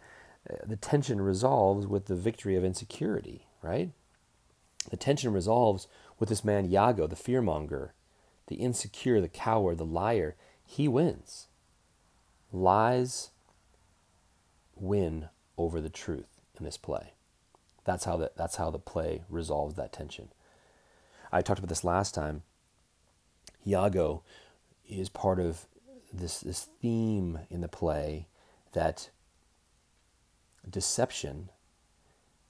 uh, 0.48 0.56
the 0.66 0.76
tension 0.76 1.20
resolves 1.20 1.86
with 1.86 2.06
the 2.06 2.14
victory 2.14 2.54
of 2.54 2.64
insecurity, 2.64 3.46
right? 3.62 3.90
The 4.90 4.96
tension 4.96 5.32
resolves 5.32 5.88
with 6.18 6.28
this 6.28 6.44
man 6.44 6.70
Iago, 6.70 7.06
the 7.06 7.16
fearmonger, 7.16 7.90
the 8.46 8.56
insecure, 8.56 9.20
the 9.20 9.28
coward, 9.28 9.78
the 9.78 9.84
liar. 9.84 10.36
He 10.64 10.86
wins. 10.86 11.48
Lies 12.52 13.30
win 14.76 15.28
over 15.56 15.80
the 15.80 15.90
truth 15.90 16.40
in 16.58 16.64
this 16.64 16.76
play. 16.76 17.13
That's 17.84 18.04
how 18.04 18.16
the, 18.16 18.32
that's 18.36 18.56
how 18.56 18.70
the 18.70 18.78
play 18.78 19.22
resolves 19.28 19.74
that 19.74 19.92
tension. 19.92 20.28
I 21.32 21.42
talked 21.42 21.58
about 21.58 21.68
this 21.68 21.84
last 21.84 22.14
time. 22.14 22.42
Iago 23.66 24.22
is 24.88 25.08
part 25.08 25.40
of 25.40 25.66
this 26.12 26.40
this 26.40 26.68
theme 26.80 27.40
in 27.50 27.60
the 27.60 27.68
play 27.68 28.28
that 28.72 29.10
deception 30.68 31.50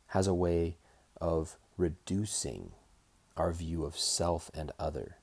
has 0.08 0.26
a 0.26 0.34
way 0.34 0.76
of 1.20 1.56
reducing 1.76 2.72
our 3.36 3.52
view 3.52 3.84
of 3.84 3.98
self 3.98 4.50
and 4.54 4.70
other. 4.78 5.16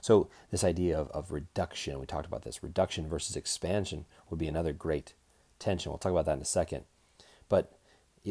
So, 0.00 0.28
this 0.50 0.64
idea 0.64 0.98
of, 0.98 1.08
of 1.10 1.32
reduction, 1.32 1.98
we 1.98 2.06
talked 2.06 2.26
about 2.26 2.42
this, 2.42 2.62
reduction 2.62 3.08
versus 3.08 3.36
expansion 3.36 4.06
would 4.30 4.38
be 4.38 4.46
another 4.46 4.72
great 4.72 5.14
tension. 5.58 5.90
We'll 5.90 5.98
talk 5.98 6.12
about 6.12 6.26
that 6.26 6.36
in 6.36 6.42
a 6.42 6.46
second. 6.46 6.84
But 7.48 7.77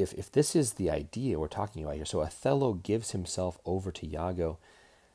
if, 0.01 0.13
if 0.13 0.31
this 0.31 0.55
is 0.55 0.73
the 0.73 0.89
idea 0.89 1.39
we're 1.39 1.47
talking 1.47 1.83
about 1.83 1.95
here, 1.95 2.05
so 2.05 2.21
Othello 2.21 2.73
gives 2.73 3.11
himself 3.11 3.59
over 3.65 3.91
to 3.91 4.07
Iago, 4.07 4.57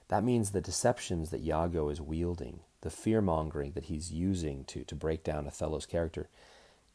that 0.08 0.24
means 0.24 0.50
the 0.50 0.60
deceptions 0.60 1.30
that 1.30 1.42
Iago 1.42 1.88
is 1.88 2.00
wielding 2.00 2.60
the 2.82 2.90
fear 2.90 3.22
mongering 3.22 3.72
that 3.72 3.84
he's 3.84 4.12
using 4.12 4.64
to, 4.64 4.84
to 4.84 4.94
break 4.94 5.24
down 5.24 5.46
Othello's 5.46 5.86
character, 5.86 6.28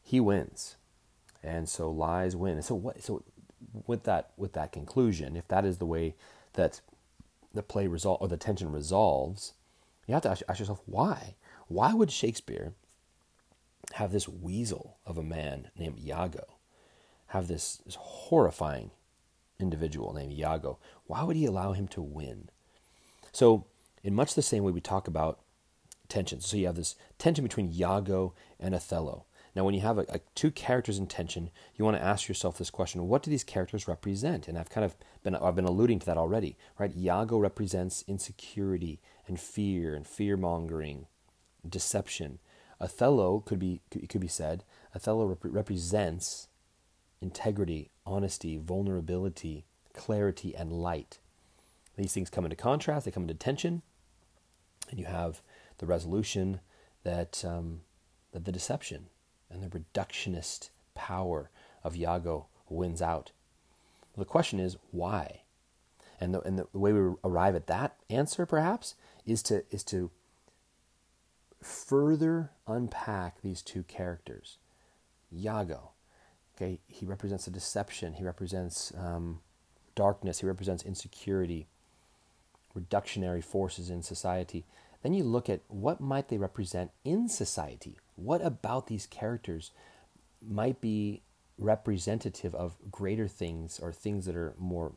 he 0.02 0.20
wins. 0.20 0.76
And 1.42 1.68
so 1.68 1.90
lies 1.90 2.36
win. 2.36 2.54
And 2.54 2.64
so 2.64 2.74
what 2.74 3.02
so 3.02 3.22
with 3.86 4.04
that 4.04 4.30
with 4.36 4.52
that 4.52 4.72
conclusion, 4.72 5.36
if 5.36 5.48
that 5.48 5.64
is 5.64 5.78
the 5.78 5.86
way 5.86 6.14
that 6.54 6.80
the 7.54 7.62
play 7.62 7.86
resol 7.86 8.20
or 8.20 8.28
the 8.28 8.36
tension 8.36 8.70
resolves, 8.70 9.54
you 10.06 10.14
have 10.14 10.22
to 10.24 10.30
ask, 10.30 10.42
ask 10.48 10.60
yourself 10.60 10.82
why? 10.86 11.34
Why 11.68 11.94
would 11.94 12.10
Shakespeare 12.10 12.74
have 13.94 14.12
this 14.12 14.28
weasel 14.28 14.98
of 15.06 15.16
a 15.16 15.22
man 15.22 15.70
named 15.76 16.00
Iago, 16.04 16.57
have 17.28 17.48
this, 17.48 17.76
this 17.84 17.96
horrifying 17.96 18.90
individual 19.58 20.12
named 20.12 20.32
Iago? 20.32 20.78
Why 21.06 21.22
would 21.22 21.36
he 21.36 21.46
allow 21.46 21.72
him 21.72 21.88
to 21.88 22.02
win? 22.02 22.48
So, 23.32 23.66
in 24.02 24.14
much 24.14 24.34
the 24.34 24.42
same 24.42 24.62
way 24.62 24.72
we 24.72 24.80
talk 24.80 25.08
about 25.08 25.40
tension. 26.08 26.40
So 26.40 26.56
you 26.56 26.66
have 26.66 26.76
this 26.76 26.96
tension 27.18 27.44
between 27.44 27.72
Iago 27.72 28.34
and 28.58 28.74
Othello. 28.74 29.24
Now, 29.54 29.64
when 29.64 29.74
you 29.74 29.80
have 29.80 29.98
a, 29.98 30.06
a, 30.08 30.20
two 30.34 30.50
characters 30.50 30.98
in 30.98 31.06
tension, 31.06 31.50
you 31.76 31.84
want 31.84 31.96
to 31.96 32.02
ask 32.02 32.28
yourself 32.28 32.58
this 32.58 32.70
question: 32.70 33.08
What 33.08 33.22
do 33.22 33.30
these 33.30 33.44
characters 33.44 33.88
represent? 33.88 34.46
And 34.46 34.58
I've 34.58 34.70
kind 34.70 34.84
of 34.84 34.96
been 35.22 35.34
I've 35.34 35.56
been 35.56 35.64
alluding 35.64 35.98
to 36.00 36.06
that 36.06 36.16
already, 36.18 36.56
right? 36.78 36.96
Iago 36.96 37.38
represents 37.38 38.04
insecurity 38.06 39.00
and 39.26 39.40
fear 39.40 39.94
and 39.94 40.06
fear 40.06 40.36
mongering, 40.36 41.06
deception. 41.68 42.38
Othello 42.80 43.40
could 43.40 43.58
be 43.58 43.80
it 43.90 44.08
could 44.08 44.20
be 44.20 44.28
said 44.28 44.64
Othello 44.94 45.26
rep- 45.26 45.38
represents 45.42 46.47
integrity, 47.20 47.90
honesty, 48.06 48.58
vulnerability, 48.58 49.64
clarity, 49.92 50.54
and 50.54 50.72
light. 50.72 51.18
These 51.96 52.12
things 52.12 52.30
come 52.30 52.44
into 52.44 52.56
contrast; 52.56 53.04
they 53.04 53.10
come 53.10 53.24
into 53.24 53.34
tension, 53.34 53.82
and 54.90 54.98
you 54.98 55.06
have 55.06 55.42
the 55.78 55.86
resolution 55.86 56.60
that, 57.04 57.44
um, 57.44 57.80
that 58.32 58.44
the 58.44 58.52
deception 58.52 59.06
and 59.50 59.62
the 59.62 59.78
reductionist 59.78 60.70
power 60.94 61.50
of 61.82 61.96
Iago 61.96 62.46
wins 62.68 63.00
out. 63.00 63.32
Well, 64.14 64.24
the 64.24 64.30
question 64.30 64.60
is 64.60 64.76
why? 64.90 65.42
And 66.20 66.34
the, 66.34 66.40
and 66.42 66.58
the 66.58 66.66
way 66.78 66.92
we 66.92 67.14
arrive 67.24 67.54
at 67.54 67.68
that 67.68 67.96
answer, 68.10 68.44
perhaps, 68.44 68.94
is 69.24 69.42
to, 69.44 69.64
is 69.70 69.84
to 69.84 70.10
further 71.62 72.50
unpack 72.66 73.40
these 73.40 73.62
two 73.62 73.84
characters. 73.84 74.58
Iago, 75.32 75.90
okay, 76.58 76.80
he 76.88 77.06
represents 77.06 77.46
a 77.46 77.50
deception, 77.50 78.14
he 78.14 78.24
represents 78.24 78.92
um, 78.98 79.40
darkness, 79.94 80.40
he 80.40 80.46
represents 80.46 80.82
insecurity, 80.82 81.66
reductionary 82.76 83.42
forces 83.42 83.90
in 83.90 84.02
society. 84.02 84.64
Then 85.02 85.14
you 85.14 85.22
look 85.22 85.48
at 85.48 85.60
what 85.68 86.00
might 86.00 86.28
they 86.28 86.38
represent 86.38 86.90
in 87.04 87.28
society. 87.28 87.98
What 88.16 88.44
about 88.44 88.88
these 88.88 89.06
characters 89.06 89.70
might 90.46 90.80
be 90.80 91.22
representative 91.58 92.54
of 92.54 92.76
greater 92.90 93.28
things 93.28 93.78
or 93.80 93.92
things 93.92 94.26
that 94.26 94.36
are 94.36 94.54
more 94.58 94.92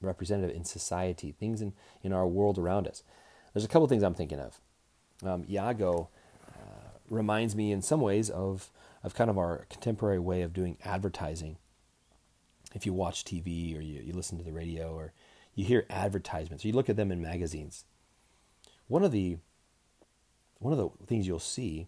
representative 0.00 0.54
in 0.54 0.64
society, 0.64 1.32
things 1.32 1.60
in, 1.60 1.72
in 2.02 2.12
our 2.12 2.26
world 2.26 2.58
around 2.58 2.86
us. 2.86 3.02
There's 3.52 3.64
a 3.64 3.68
couple 3.68 3.88
things 3.88 4.02
I'm 4.02 4.14
thinking 4.14 4.38
of. 4.38 4.60
Um, 5.24 5.44
Iago 5.48 6.10
uh, 6.48 6.98
reminds 7.08 7.56
me 7.56 7.72
in 7.72 7.82
some 7.82 8.00
ways 8.00 8.28
of, 8.28 8.70
of 9.06 9.14
kind 9.14 9.30
of 9.30 9.38
our 9.38 9.66
contemporary 9.70 10.18
way 10.18 10.42
of 10.42 10.52
doing 10.52 10.76
advertising. 10.84 11.56
If 12.74 12.84
you 12.84 12.92
watch 12.92 13.24
TV 13.24 13.78
or 13.78 13.80
you, 13.80 14.02
you 14.02 14.12
listen 14.12 14.36
to 14.36 14.44
the 14.44 14.52
radio 14.52 14.92
or 14.92 15.12
you 15.54 15.64
hear 15.64 15.86
advertisements, 15.88 16.64
or 16.64 16.68
you 16.68 16.74
look 16.74 16.90
at 16.90 16.96
them 16.96 17.12
in 17.12 17.22
magazines, 17.22 17.84
one 18.88 19.04
of 19.04 19.12
the 19.12 19.38
one 20.58 20.72
of 20.72 20.78
the 20.78 21.06
things 21.06 21.26
you'll 21.26 21.38
see 21.38 21.86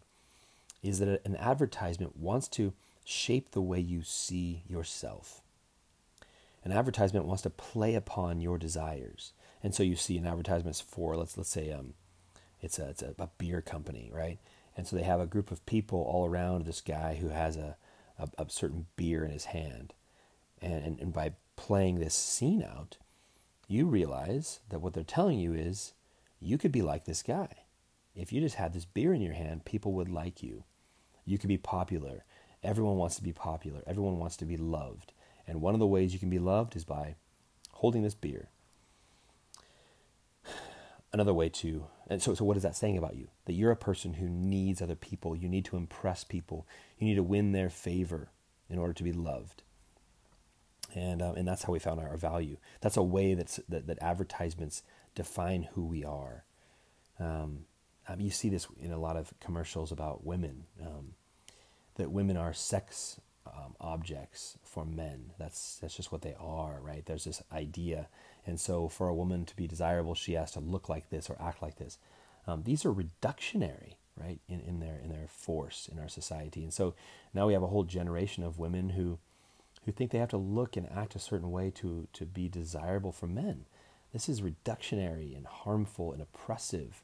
is 0.82 1.00
that 1.00 1.20
an 1.26 1.37
advertisement 1.37 2.16
wants 2.16 2.46
to 2.48 2.72
shape 3.04 3.50
the 3.50 3.62
way 3.62 3.80
you 3.80 4.02
see 4.02 4.62
yourself. 4.68 5.42
An 6.64 6.70
advertisement 6.70 7.26
wants 7.26 7.42
to 7.42 7.50
play 7.50 7.94
upon 7.94 8.40
your 8.40 8.58
desires, 8.58 9.32
and 9.62 9.75
so 9.75 9.82
you 9.82 9.96
see 9.96 10.16
an 10.18 10.26
advertisements 10.26 10.80
for 10.80 11.16
let's 11.16 11.37
let's 11.37 11.50
say 11.50 11.72
um, 11.72 11.94
It's 12.62 12.78
a, 12.78 12.90
it's 12.90 13.02
a, 13.02 13.14
a 13.18 13.28
beer 13.38 13.60
company, 13.60 14.10
right? 14.14 14.38
And 14.78 14.87
so 14.87 14.94
they 14.94 15.02
have 15.02 15.18
a 15.18 15.26
group 15.26 15.50
of 15.50 15.66
people 15.66 16.00
all 16.00 16.25
around 16.25 16.64
this 16.64 16.80
guy 16.80 17.16
who 17.16 17.30
has 17.30 17.56
a, 17.56 17.76
a, 18.16 18.28
a 18.38 18.49
certain 18.49 18.87
beer 18.94 19.25
in 19.25 19.32
his 19.32 19.47
hand. 19.47 19.92
And, 20.62 20.85
and, 20.85 21.00
and 21.00 21.12
by 21.12 21.32
playing 21.56 21.99
this 21.99 22.14
scene 22.14 22.62
out, 22.62 22.97
you 23.66 23.87
realize 23.87 24.61
that 24.68 24.78
what 24.78 24.94
they're 24.94 25.02
telling 25.02 25.40
you 25.40 25.52
is 25.52 25.94
you 26.38 26.58
could 26.58 26.70
be 26.70 26.80
like 26.80 27.06
this 27.06 27.25
guy. 27.25 27.49
If 28.14 28.32
you 28.32 28.40
just 28.40 28.54
had 28.54 28.73
this 28.73 28.85
beer 28.85 29.12
in 29.12 29.20
your 29.20 29.35
hand, 29.35 29.64
people 29.64 29.94
would 29.94 30.08
like 30.08 30.44
you. 30.44 30.62
You 31.25 31.38
could 31.38 31.49
be 31.49 31.58
popular. 31.58 32.23
Everyone 32.62 32.99
wants 32.99 33.16
to 33.16 33.23
be 33.25 33.32
popular. 33.32 33.82
Everyone 33.85 34.20
wants 34.20 34.37
to 34.37 34.44
be 34.44 34.56
loved. 34.56 35.12
And 35.44 35.61
one 35.61 35.75
of 35.75 35.80
the 35.80 35.88
ways 35.88 36.12
you 36.12 36.20
can 36.20 36.30
be 36.30 36.38
loved 36.38 36.76
is 36.76 36.85
by 36.85 37.16
holding 37.73 38.04
this 38.04 38.14
beer. 38.14 38.49
Another 41.12 41.35
way 41.35 41.49
to, 41.49 41.87
and 42.09 42.23
so, 42.23 42.35
so 42.35 42.45
what 42.45 42.57
is 42.57 42.62
that 42.62 42.77
saying 42.77 42.97
about 42.97 43.17
you? 43.17 43.29
That 43.45 43.53
you're 43.53 43.71
a 43.71 43.77
person 43.77 44.15
who 44.15 44.29
needs 44.29 44.81
other 44.81 44.95
people. 44.95 45.37
You 45.37 45.49
need 45.49 45.67
to 45.67 45.77
impress 45.77 46.25
people. 46.25 46.67
You 46.99 47.07
need 47.07 47.17
to 47.17 47.23
win 47.23 47.53
their 47.53 47.71
favor 47.71 48.31
in 48.71 48.79
order 48.79 48.93
to 48.95 49.03
be 49.03 49.12
loved. 49.12 49.62
And, 50.95 51.21
um, 51.21 51.37
and 51.37 51.47
that's 51.47 51.65
how 51.65 51.73
we 51.73 51.79
found 51.79 52.00
our 52.00 52.17
value. 52.17 52.57
That's 52.81 52.97
a 52.97 53.03
way 53.03 53.35
that's, 53.35 53.61
that, 53.69 53.87
that 53.87 53.99
advertisements 54.00 54.83
define 55.15 55.69
who 55.75 55.85
we 55.85 56.03
are. 56.05 56.45
Um, 57.21 57.67
um, 58.09 58.21
you 58.21 58.31
see 58.31 58.49
this 58.49 58.67
in 58.81 58.93
a 58.93 58.99
lot 58.99 59.17
of 59.17 59.35
commercials 59.38 59.93
about 59.93 60.25
women, 60.25 60.65
um, 60.81 61.15
that 61.97 62.11
women 62.11 62.38
are 62.38 62.55
sex 62.55 63.21
um, 63.47 63.75
objects 63.81 64.57
for 64.62 64.85
men. 64.85 65.33
That's 65.38 65.79
that's 65.81 65.95
just 65.95 66.11
what 66.11 66.23
they 66.23 66.35
are, 66.38 66.81
right? 66.81 67.05
There's 67.05 67.25
this 67.25 67.43
idea, 67.53 68.09
and 68.49 68.59
so 68.59 68.88
for 68.88 69.09
a 69.09 69.14
woman 69.14 69.45
to 69.45 69.55
be 69.55 69.69
desirable, 69.69 70.14
she 70.14 70.33
has 70.33 70.50
to 70.52 70.61
look 70.61 70.88
like 70.88 71.11
this 71.11 71.31
or 71.31 71.37
act 71.40 71.62
like 71.62 71.76
this. 71.76 71.99
Um, 72.47 72.62
these 72.64 72.85
are 72.85 72.93
reductionary, 72.93 73.95
right, 74.17 74.40
in, 74.49 74.61
in 74.61 74.81
their 74.81 74.99
in 74.99 75.11
their 75.11 75.28
force 75.28 75.88
in 75.90 75.99
our 75.99 76.09
society, 76.09 76.62
and 76.62 76.73
so 76.73 76.95
now 77.33 77.47
we 77.47 77.52
have 77.52 77.62
a 77.62 77.69
whole 77.69 77.85
generation 77.85 78.43
of 78.43 78.59
women 78.59 78.90
who 78.90 79.19
who 79.85 79.93
think 79.93 80.11
they 80.11 80.19
have 80.19 80.31
to 80.31 80.37
look 80.37 80.76
and 80.76 80.88
act 80.90 81.14
a 81.14 81.21
certain 81.21 81.50
way 81.52 81.71
to 81.71 82.09
to 82.12 82.26
be 82.26 82.49
desirable 82.49 83.12
for 83.12 83.26
men. 83.26 83.67
This 84.12 84.28
is 84.28 84.40
reductionary 84.40 85.37
and 85.37 85.47
harmful 85.47 86.12
and 86.12 86.23
oppressive 86.23 87.02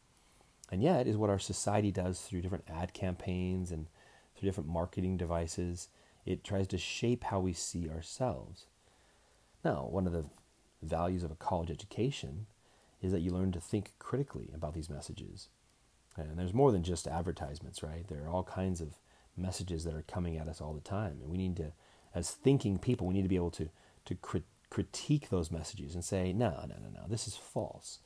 and 0.71 0.83
yet, 0.83 1.07
is 1.07 1.17
what 1.17 1.31
our 1.31 1.39
society 1.39 1.93
does 1.93 2.21
through 2.21 2.43
different 2.43 2.65
ad 2.69 2.95
campaigns 2.95 3.71
and 3.71 3.87
through 4.35 4.49
different 4.49 4.69
marketing 4.69 5.17
devices. 5.17 5.89
It 6.25 6.43
tries 6.43 6.67
to 6.69 6.79
shape 6.79 7.25
how 7.25 7.41
we 7.41 7.53
see 7.53 7.89
ourselves. 7.89 8.67
Now, 9.65 9.87
one 9.91 10.07
of 10.07 10.13
the 10.13 10.27
values 10.85 11.23
of 11.23 11.31
a 11.31 11.37
college 11.37 11.71
education 11.71 12.47
is 13.03 13.13
that 13.13 13.21
you 13.21 13.31
learn 13.31 13.53
to 13.53 13.61
think 13.61 13.93
critically 13.99 14.51
about 14.55 14.75
these 14.75 14.91
messages. 14.91 15.49
And 16.17 16.39
there's 16.39 16.55
more 16.55 16.73
than 16.73 16.83
just 16.83 17.07
advertisements, 17.07 17.83
right? 17.83 18.07
There 18.07 18.25
are 18.25 18.29
all 18.29 18.45
kinds 18.45 18.81
of 18.81 19.01
messages 19.37 19.85
that 19.85 19.95
are 19.95 20.05
coming 20.07 20.37
at 20.37 20.49
us 20.49 20.61
all 20.61 20.73
the 20.73 20.81
time. 20.81 21.19
And 21.21 21.31
we 21.31 21.37
need 21.37 21.57
to, 21.57 21.73
as 22.15 22.31
thinking 22.31 22.79
people, 22.79 23.07
we 23.07 23.15
need 23.15 23.23
to 23.23 23.29
be 23.29 23.37
able 23.37 23.51
to, 23.53 23.69
to 24.05 24.15
crit- 24.15 24.45
critique 24.71 25.29
those 25.29 25.51
messages 25.51 25.95
and 25.95 26.05
say, 26.05 26.33
no, 26.33 26.51
no, 26.69 26.77
no, 26.81 26.89
no, 26.95 27.09
this 27.09 27.27
is 27.27 27.37
false 27.37 27.99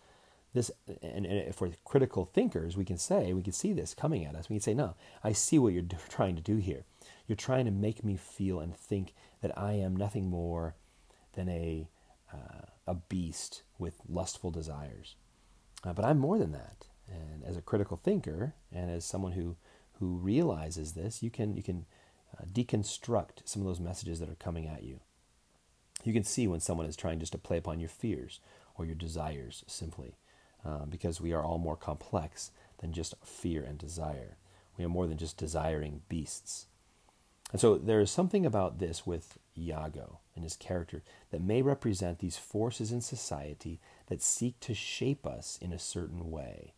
this 0.54 0.70
and, 1.02 1.26
and, 1.26 1.48
if 1.48 1.60
we're 1.60 1.70
critical 1.84 2.24
thinkers 2.24 2.76
we 2.76 2.84
can 2.84 2.98
say 2.98 3.32
we 3.32 3.42
can 3.42 3.52
see 3.52 3.72
this 3.72 3.94
coming 3.94 4.24
at 4.24 4.34
us 4.34 4.48
we 4.48 4.56
can 4.56 4.62
say 4.62 4.74
no 4.74 4.94
i 5.22 5.32
see 5.32 5.58
what 5.58 5.72
you're 5.72 5.84
trying 6.08 6.36
to 6.36 6.42
do 6.42 6.56
here 6.56 6.84
you're 7.26 7.36
trying 7.36 7.64
to 7.64 7.70
make 7.70 8.04
me 8.04 8.16
feel 8.16 8.60
and 8.60 8.74
think 8.74 9.14
that 9.42 9.56
i 9.58 9.72
am 9.72 9.96
nothing 9.96 10.28
more 10.28 10.74
than 11.34 11.48
a 11.48 11.88
uh, 12.32 12.66
a 12.86 12.94
beast 12.94 13.62
with 13.78 14.00
lustful 14.08 14.50
desires 14.50 15.16
uh, 15.84 15.92
but 15.92 16.04
i'm 16.04 16.18
more 16.18 16.38
than 16.38 16.52
that 16.52 16.86
and 17.08 17.44
as 17.44 17.56
a 17.56 17.62
critical 17.62 17.96
thinker 17.96 18.54
and 18.72 18.90
as 18.90 19.04
someone 19.04 19.32
who 19.32 19.56
who 19.98 20.16
realizes 20.16 20.92
this 20.92 21.22
you 21.22 21.30
can 21.30 21.56
you 21.56 21.62
can 21.62 21.86
uh, 22.38 22.44
deconstruct 22.44 23.40
some 23.44 23.62
of 23.62 23.66
those 23.68 23.80
messages 23.80 24.20
that 24.20 24.28
are 24.28 24.36
coming 24.36 24.66
at 24.66 24.82
you 24.82 25.00
you 26.04 26.12
can 26.12 26.24
see 26.24 26.46
when 26.46 26.60
someone 26.60 26.86
is 26.86 26.96
trying 26.96 27.18
just 27.18 27.32
to 27.32 27.38
play 27.38 27.56
upon 27.56 27.80
your 27.80 27.88
fears 27.88 28.40
or 28.76 28.84
your 28.84 28.94
desires 28.94 29.64
simply 29.66 30.14
um, 30.64 30.88
because 30.90 31.20
we 31.20 31.32
are 31.32 31.44
all 31.44 31.58
more 31.58 31.76
complex 31.76 32.50
than 32.78 32.92
just 32.92 33.14
fear 33.24 33.62
and 33.62 33.78
desire. 33.78 34.36
We 34.76 34.84
are 34.84 34.88
more 34.88 35.06
than 35.06 35.18
just 35.18 35.36
desiring 35.36 36.02
beasts. 36.08 36.66
And 37.52 37.60
so 37.60 37.76
there 37.76 38.00
is 38.00 38.10
something 38.10 38.44
about 38.44 38.78
this 38.78 39.06
with 39.06 39.38
Iago 39.58 40.20
and 40.34 40.44
his 40.44 40.56
character 40.56 41.02
that 41.30 41.42
may 41.42 41.62
represent 41.62 42.18
these 42.18 42.36
forces 42.36 42.92
in 42.92 43.00
society 43.00 43.80
that 44.06 44.22
seek 44.22 44.58
to 44.60 44.74
shape 44.74 45.26
us 45.26 45.58
in 45.60 45.72
a 45.72 45.78
certain 45.78 46.30
way, 46.30 46.74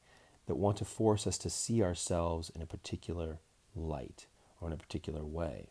that 0.47 0.57
want 0.57 0.79
to 0.79 0.85
force 0.85 1.27
us 1.27 1.39
to 1.39 1.51
see 1.51 1.83
ourselves 1.83 2.51
in 2.55 2.63
a 2.63 2.67
particular 2.67 3.39
light 3.75 4.27
or 4.61 4.69
in 4.69 4.75
a 4.75 4.79
particular 4.79 5.25
way. 5.25 5.69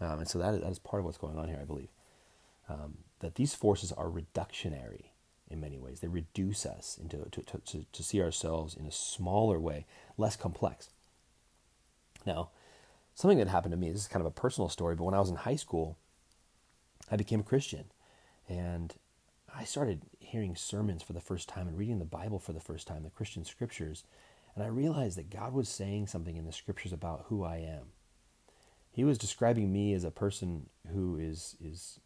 Um, 0.00 0.20
and 0.20 0.28
so 0.28 0.38
that 0.38 0.54
is, 0.54 0.60
that 0.60 0.70
is 0.70 0.78
part 0.78 1.00
of 1.00 1.04
what's 1.04 1.18
going 1.18 1.38
on 1.38 1.48
here, 1.48 1.58
I 1.60 1.64
believe. 1.64 1.90
Um, 2.68 2.98
that 3.20 3.34
these 3.34 3.54
forces 3.54 3.92
are 3.92 4.08
reductionary 4.08 5.10
in 5.50 5.60
many 5.60 5.78
ways. 5.78 6.00
They 6.00 6.08
reduce 6.08 6.64
us 6.64 6.98
into 7.00 7.18
to, 7.30 7.42
to, 7.42 7.58
to, 7.58 7.86
to 7.92 8.02
see 8.02 8.22
ourselves 8.22 8.74
in 8.74 8.86
a 8.86 8.92
smaller 8.92 9.58
way, 9.58 9.86
less 10.16 10.36
complex. 10.36 10.90
Now, 12.24 12.50
something 13.14 13.38
that 13.38 13.48
happened 13.48 13.72
to 13.72 13.78
me, 13.78 13.90
this 13.90 14.02
is 14.02 14.08
kind 14.08 14.20
of 14.20 14.26
a 14.26 14.30
personal 14.30 14.68
story, 14.68 14.94
but 14.94 15.04
when 15.04 15.14
I 15.14 15.20
was 15.20 15.30
in 15.30 15.36
high 15.36 15.56
school, 15.56 15.98
I 17.10 17.16
became 17.16 17.40
a 17.40 17.44
Christian. 17.44 17.84
And 18.48 18.94
I 19.54 19.64
started 19.64 20.02
hearing 20.18 20.56
sermons 20.56 21.02
for 21.02 21.12
the 21.12 21.20
first 21.20 21.48
time 21.48 21.66
and 21.66 21.76
reading 21.76 21.98
the 21.98 22.04
Bible 22.04 22.38
for 22.38 22.52
the 22.52 22.60
first 22.60 22.86
time, 22.86 23.02
the 23.02 23.10
Christian 23.10 23.44
scriptures. 23.44 24.04
And 24.54 24.64
I 24.64 24.68
realized 24.68 25.18
that 25.18 25.30
God 25.30 25.52
was 25.52 25.68
saying 25.68 26.06
something 26.06 26.36
in 26.36 26.46
the 26.46 26.52
scriptures 26.52 26.92
about 26.92 27.26
who 27.28 27.44
I 27.44 27.56
am. 27.56 27.92
He 28.92 29.04
was 29.04 29.18
describing 29.18 29.72
me 29.72 29.92
as 29.94 30.04
a 30.04 30.10
person 30.10 30.68
who 30.92 31.16
is, 31.16 31.56
is 31.62 32.00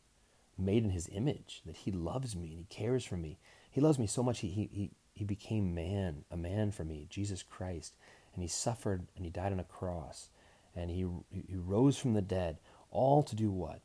made 0.58 0.84
in 0.84 0.90
his 0.90 1.08
image, 1.12 1.62
that 1.66 1.76
he 1.76 1.90
loves 1.90 2.36
me 2.36 2.50
and 2.50 2.58
he 2.58 2.66
cares 2.68 3.04
for 3.04 3.16
me. 3.16 3.38
He 3.70 3.80
loves 3.80 3.98
me 3.98 4.06
so 4.06 4.22
much, 4.22 4.40
he, 4.40 4.48
he, 4.48 4.90
he 5.14 5.24
became 5.24 5.74
man, 5.74 6.24
a 6.30 6.36
man 6.36 6.70
for 6.70 6.84
me, 6.84 7.06
Jesus 7.08 7.42
Christ. 7.42 7.94
And 8.34 8.42
he 8.42 8.48
suffered 8.48 9.06
and 9.16 9.24
he 9.24 9.30
died 9.30 9.52
on 9.52 9.60
a 9.60 9.64
cross. 9.64 10.28
And 10.76 10.90
he, 10.90 11.06
he 11.30 11.56
rose 11.56 11.96
from 11.96 12.14
the 12.14 12.22
dead, 12.22 12.58
all 12.90 13.22
to 13.22 13.36
do 13.36 13.50
what? 13.50 13.80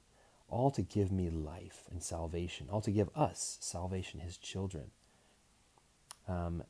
All 0.50 0.72
to 0.72 0.82
give 0.82 1.12
me 1.12 1.30
life 1.30 1.84
and 1.92 2.02
salvation, 2.02 2.68
all 2.72 2.82
to 2.82 2.92
give 2.92 3.10
us 3.16 3.58
salvation, 3.62 4.20
his 4.20 4.38
children. 4.38 4.92
Um, 6.28 6.64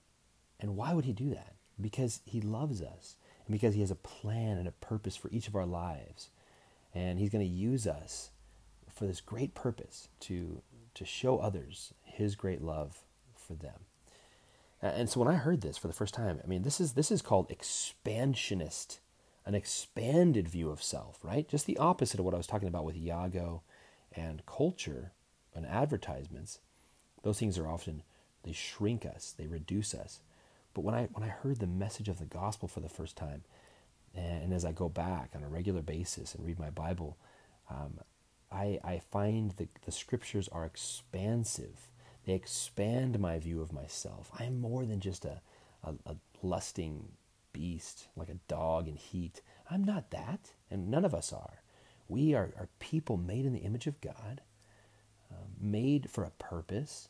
and 0.59 0.75
why 0.75 0.93
would 0.93 1.05
he 1.05 1.13
do 1.13 1.29
that? 1.29 1.55
Because 1.79 2.21
he 2.25 2.41
loves 2.41 2.81
us 2.81 3.15
and 3.45 3.53
because 3.53 3.73
he 3.73 3.81
has 3.81 3.91
a 3.91 3.95
plan 3.95 4.57
and 4.57 4.67
a 4.67 4.71
purpose 4.71 5.15
for 5.15 5.29
each 5.31 5.47
of 5.47 5.55
our 5.55 5.65
lives. 5.65 6.29
And 6.93 7.19
he's 7.19 7.29
going 7.29 7.45
to 7.45 7.51
use 7.51 7.87
us 7.87 8.31
for 8.93 9.05
this 9.05 9.21
great 9.21 9.53
purpose 9.55 10.09
to, 10.21 10.61
to 10.93 11.05
show 11.05 11.37
others 11.37 11.93
his 12.03 12.35
great 12.35 12.61
love 12.61 13.03
for 13.33 13.53
them. 13.53 13.85
And 14.81 15.09
so 15.09 15.19
when 15.19 15.29
I 15.29 15.37
heard 15.37 15.61
this 15.61 15.77
for 15.77 15.87
the 15.87 15.93
first 15.93 16.13
time, 16.13 16.39
I 16.43 16.47
mean, 16.47 16.63
this 16.63 16.79
is, 16.79 16.93
this 16.93 17.11
is 17.11 17.21
called 17.21 17.49
expansionist, 17.49 18.99
an 19.45 19.55
expanded 19.55 20.47
view 20.47 20.69
of 20.69 20.81
self, 20.81 21.19
right? 21.23 21.47
Just 21.47 21.65
the 21.65 21.77
opposite 21.77 22.19
of 22.19 22.25
what 22.25 22.33
I 22.33 22.37
was 22.37 22.47
talking 22.47 22.67
about 22.67 22.85
with 22.85 22.95
Iago 22.95 23.61
and 24.15 24.45
culture 24.45 25.11
and 25.53 25.65
advertisements. 25.65 26.59
Those 27.23 27.39
things 27.39 27.57
are 27.57 27.67
often, 27.67 28.03
they 28.43 28.53
shrink 28.53 29.05
us, 29.05 29.33
they 29.37 29.47
reduce 29.47 29.93
us. 29.93 30.21
But 30.73 30.81
when 30.81 30.95
I, 30.95 31.09
when 31.13 31.23
I 31.23 31.31
heard 31.31 31.59
the 31.59 31.67
message 31.67 32.09
of 32.09 32.19
the 32.19 32.25
gospel 32.25 32.67
for 32.67 32.79
the 32.79 32.89
first 32.89 33.15
time, 33.15 33.43
and 34.15 34.53
as 34.53 34.65
I 34.65 34.71
go 34.71 34.89
back 34.89 35.31
on 35.35 35.43
a 35.43 35.49
regular 35.49 35.81
basis 35.81 36.33
and 36.33 36.45
read 36.45 36.59
my 36.59 36.69
Bible, 36.69 37.17
um, 37.69 37.99
I, 38.51 38.79
I 38.83 39.01
find 39.11 39.51
that 39.57 39.69
the 39.85 39.91
scriptures 39.91 40.47
are 40.51 40.65
expansive. 40.65 41.89
They 42.25 42.33
expand 42.33 43.19
my 43.19 43.39
view 43.39 43.61
of 43.61 43.71
myself. 43.71 44.31
I 44.37 44.45
am 44.45 44.59
more 44.59 44.85
than 44.85 44.99
just 44.99 45.25
a, 45.25 45.41
a, 45.83 45.93
a 46.05 46.15
lusting 46.41 47.09
beast, 47.53 48.07
like 48.15 48.29
a 48.29 48.39
dog 48.47 48.87
in 48.87 48.95
heat. 48.95 49.41
I'm 49.69 49.83
not 49.83 50.11
that, 50.11 50.51
and 50.71 50.89
none 50.89 51.05
of 51.05 51.13
us 51.13 51.31
are. 51.31 51.61
We 52.09 52.33
are, 52.33 52.51
are 52.57 52.67
people 52.79 53.15
made 53.15 53.45
in 53.45 53.53
the 53.53 53.59
image 53.59 53.87
of 53.87 54.01
God, 54.01 54.41
uh, 55.31 55.35
made 55.59 56.09
for 56.09 56.23
a 56.23 56.31
purpose, 56.31 57.09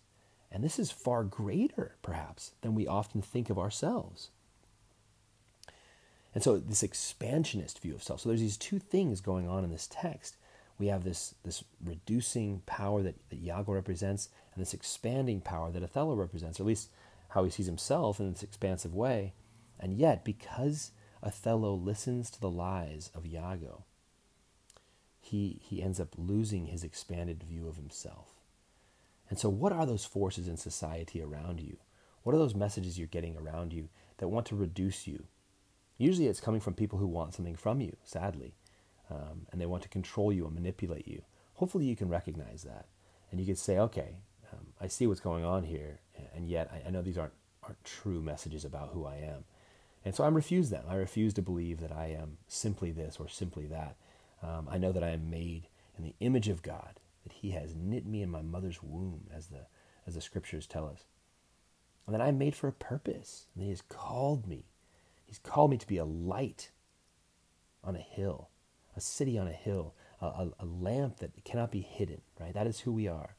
and 0.51 0.63
this 0.63 0.77
is 0.77 0.91
far 0.91 1.23
greater, 1.23 1.95
perhaps, 2.01 2.51
than 2.61 2.75
we 2.75 2.85
often 2.85 3.21
think 3.21 3.49
of 3.49 3.57
ourselves. 3.57 4.29
And 6.35 6.43
so, 6.43 6.57
this 6.59 6.83
expansionist 6.83 7.79
view 7.79 7.95
of 7.95 8.03
self. 8.03 8.21
So, 8.21 8.29
there's 8.29 8.41
these 8.41 8.57
two 8.57 8.77
things 8.77 9.21
going 9.21 9.47
on 9.47 9.63
in 9.63 9.71
this 9.71 9.87
text 9.89 10.35
we 10.79 10.87
have 10.87 11.03
this, 11.03 11.35
this 11.43 11.63
reducing 11.83 12.61
power 12.65 13.03
that, 13.03 13.15
that 13.29 13.43
Iago 13.43 13.73
represents 13.73 14.29
and 14.55 14.61
this 14.61 14.73
expanding 14.73 15.41
power 15.41 15.71
that 15.71 15.83
Othello 15.83 16.15
represents, 16.15 16.59
or 16.59 16.63
at 16.63 16.67
least 16.67 16.89
how 17.29 17.43
he 17.43 17.51
sees 17.51 17.65
himself 17.65 18.19
in 18.19 18.31
this 18.31 18.43
expansive 18.43 18.95
way. 18.95 19.33
And 19.79 19.93
yet, 19.93 20.23
because 20.23 20.91
Othello 21.21 21.73
listens 21.73 22.31
to 22.31 22.41
the 22.41 22.49
lies 22.49 23.11
of 23.13 23.25
Iago, 23.25 23.83
he, 25.29 25.59
he 25.63 25.81
ends 25.81 25.99
up 25.99 26.09
losing 26.17 26.67
his 26.67 26.83
expanded 26.83 27.43
view 27.43 27.67
of 27.67 27.77
himself. 27.77 28.33
And 29.29 29.37
so, 29.37 29.49
what 29.49 29.71
are 29.71 29.85
those 29.85 30.05
forces 30.05 30.47
in 30.47 30.57
society 30.57 31.21
around 31.21 31.59
you? 31.59 31.77
What 32.23 32.35
are 32.35 32.39
those 32.39 32.55
messages 32.55 32.97
you're 32.97 33.07
getting 33.07 33.37
around 33.37 33.73
you 33.73 33.89
that 34.19 34.27
want 34.27 34.45
to 34.47 34.55
reduce 34.55 35.07
you. 35.07 35.23
Usually 35.97 36.27
it's 36.27 36.39
coming 36.39 36.61
from 36.61 36.75
people 36.75 36.99
who 36.99 37.07
want 37.07 37.33
something 37.33 37.55
from 37.55 37.81
you, 37.81 37.97
sadly, 38.03 38.53
um, 39.09 39.47
and 39.51 39.59
they 39.59 39.65
want 39.65 39.83
to 39.83 39.89
control 39.89 40.31
you 40.31 40.45
and 40.45 40.53
manipulate 40.53 41.07
you. 41.07 41.23
Hopefully 41.55 41.85
you 41.85 41.95
can 41.95 42.07
recognize 42.07 42.63
that. 42.63 42.85
And 43.31 43.39
you 43.39 43.45
can 43.45 43.55
say, 43.55 43.77
okay, 43.79 44.17
um, 44.53 44.67
I 44.79 44.87
see 44.87 45.07
what's 45.07 45.19
going 45.19 45.43
on 45.43 45.63
here, 45.63 45.99
and 46.33 46.47
yet 46.47 46.69
I, 46.71 46.87
I 46.87 46.91
know 46.91 47.01
these 47.01 47.17
aren't, 47.17 47.33
aren't 47.63 47.83
true 47.83 48.21
messages 48.21 48.63
about 48.63 48.91
who 48.93 49.05
I 49.05 49.15
am. 49.15 49.43
And 50.05 50.15
so 50.15 50.23
I 50.23 50.29
refuse 50.29 50.69
them. 50.69 50.85
I 50.87 50.95
refuse 50.95 51.33
to 51.33 51.41
believe 51.41 51.81
that 51.81 51.91
I 51.91 52.07
am 52.07 52.37
simply 52.47 52.91
this 52.91 53.17
or 53.19 53.27
simply 53.27 53.67
that. 53.67 53.95
Um, 54.41 54.67
I 54.69 54.77
know 54.77 54.91
that 54.91 55.03
I 55.03 55.09
am 55.09 55.29
made 55.29 55.67
in 55.97 56.03
the 56.03 56.15
image 56.19 56.47
of 56.47 56.61
God, 56.61 56.99
that 57.23 57.33
He 57.33 57.51
has 57.51 57.75
knit 57.75 58.05
me 58.05 58.21
in 58.21 58.29
my 58.29 58.41
mother's 58.41 58.81
womb, 58.81 59.27
as 59.33 59.47
the, 59.47 59.67
as 60.07 60.15
the 60.15 60.21
scriptures 60.21 60.67
tell 60.67 60.87
us. 60.87 61.05
And 62.05 62.15
that 62.15 62.21
I'm 62.21 62.37
made 62.37 62.55
for 62.55 62.67
a 62.67 62.73
purpose, 62.73 63.47
and 63.53 63.63
He 63.63 63.69
has 63.69 63.81
called 63.81 64.47
me. 64.47 64.65
He's 65.25 65.39
called 65.39 65.71
me 65.71 65.77
to 65.77 65.87
be 65.87 65.97
a 65.97 66.05
light 66.05 66.71
on 67.83 67.95
a 67.95 67.99
hill, 67.99 68.49
a 68.95 69.01
city 69.01 69.37
on 69.37 69.47
a 69.47 69.53
hill, 69.53 69.93
a, 70.21 70.25
a, 70.25 70.49
a 70.59 70.65
lamp 70.65 71.17
that 71.17 71.43
cannot 71.43 71.71
be 71.71 71.81
hidden, 71.81 72.21
right? 72.39 72.53
That 72.53 72.67
is 72.67 72.81
who 72.81 72.91
we 72.91 73.07
are. 73.07 73.35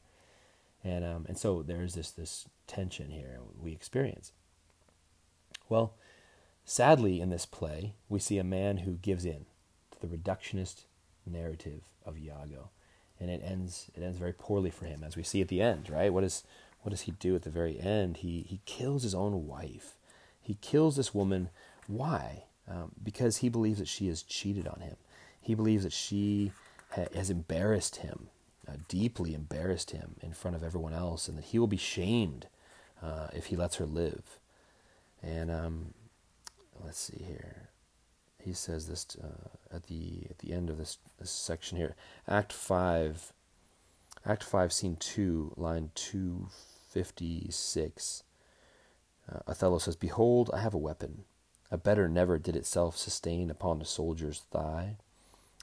And, 0.83 1.05
um, 1.05 1.25
and 1.27 1.37
so 1.37 1.61
there's 1.61 1.93
this, 1.93 2.11
this 2.11 2.47
tension 2.65 3.11
here 3.11 3.39
we 3.59 3.71
experience. 3.71 4.31
Well, 5.69 5.93
sadly, 6.65 7.21
in 7.21 7.29
this 7.29 7.45
play, 7.45 7.93
we 8.09 8.19
see 8.19 8.37
a 8.37 8.43
man 8.43 8.77
who 8.77 8.93
gives 8.93 9.25
in 9.25 9.45
to 9.91 9.99
the 9.99 10.07
reductionist 10.07 10.85
narrative 11.25 11.83
of 12.05 12.17
Iago. 12.17 12.69
And 13.19 13.29
it 13.29 13.41
ends 13.43 13.91
it 13.95 14.01
ends 14.01 14.17
very 14.17 14.33
poorly 14.33 14.71
for 14.71 14.85
him, 14.85 15.03
as 15.03 15.15
we 15.15 15.23
see 15.23 15.41
at 15.41 15.47
the 15.47 15.61
end, 15.61 15.89
right? 15.89 16.11
What 16.11 16.23
is 16.23 16.43
what 16.81 16.89
does 16.89 17.01
he 17.01 17.11
do 17.11 17.35
at 17.35 17.43
the 17.43 17.49
very 17.51 17.79
end? 17.79 18.17
He 18.17 18.45
he 18.47 18.61
kills 18.65 19.03
his 19.03 19.13
own 19.13 19.47
wife. 19.47 19.97
He 20.41 20.55
kills 20.55 20.95
this 20.95 21.13
woman. 21.13 21.49
Why? 21.87 22.45
Um, 22.67 22.93
because 23.03 23.37
he 23.37 23.49
believes 23.49 23.79
that 23.79 23.87
she 23.87 24.07
has 24.07 24.23
cheated 24.23 24.67
on 24.67 24.79
him. 24.79 24.95
He 25.39 25.53
believes 25.53 25.83
that 25.83 25.93
she 25.93 26.51
ha- 26.91 27.07
has 27.13 27.29
embarrassed 27.29 27.97
him, 27.97 28.29
uh, 28.67 28.73
deeply 28.87 29.33
embarrassed 29.35 29.91
him 29.91 30.15
in 30.21 30.33
front 30.33 30.55
of 30.55 30.63
everyone 30.63 30.93
else, 30.93 31.27
and 31.27 31.37
that 31.37 31.45
he 31.45 31.59
will 31.59 31.67
be 31.67 31.77
shamed 31.77 32.47
uh, 33.03 33.27
if 33.33 33.47
he 33.47 33.55
lets 33.55 33.75
her 33.75 33.85
live. 33.85 34.39
And 35.21 35.51
um, 35.51 35.93
let's 36.83 36.99
see 36.99 37.23
here 37.23 37.70
he 38.43 38.53
says 38.53 38.87
this 38.87 39.05
uh, 39.23 39.75
at 39.75 39.83
the 39.83 40.27
at 40.29 40.39
the 40.39 40.53
end 40.53 40.69
of 40.69 40.77
this, 40.77 40.97
this 41.19 41.31
section 41.31 41.77
here. 41.77 41.95
Act 42.27 42.53
five, 42.53 43.33
Act 44.25 44.43
five, 44.43 44.71
Scene 44.71 44.97
two, 44.97 45.53
line 45.55 45.91
two 45.95 46.47
fifty 46.89 47.49
six. 47.51 48.23
Uh, 49.31 49.39
Othello 49.47 49.77
says, 49.79 49.95
"Behold, 49.95 50.49
I 50.53 50.59
have 50.59 50.73
a 50.73 50.79
weapon. 50.79 51.23
A 51.69 51.77
better 51.77 52.09
never 52.09 52.37
did 52.37 52.55
itself 52.55 52.97
sustain 52.97 53.49
upon 53.49 53.81
a 53.81 53.85
soldier's 53.85 54.41
thigh. 54.51 54.97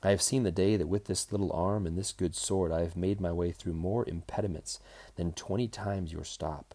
I 0.02 0.10
have 0.10 0.22
seen 0.22 0.44
the 0.44 0.52
day 0.52 0.76
that 0.76 0.86
with 0.86 1.06
this 1.06 1.32
little 1.32 1.52
arm 1.52 1.86
and 1.86 1.98
this 1.98 2.12
good 2.12 2.34
sword 2.34 2.72
I 2.72 2.80
have 2.80 2.96
made 2.96 3.20
my 3.20 3.32
way 3.32 3.50
through 3.50 3.74
more 3.74 4.08
impediments 4.08 4.78
than 5.16 5.32
twenty 5.32 5.68
times 5.68 6.12
your 6.12 6.24
stop. 6.24 6.74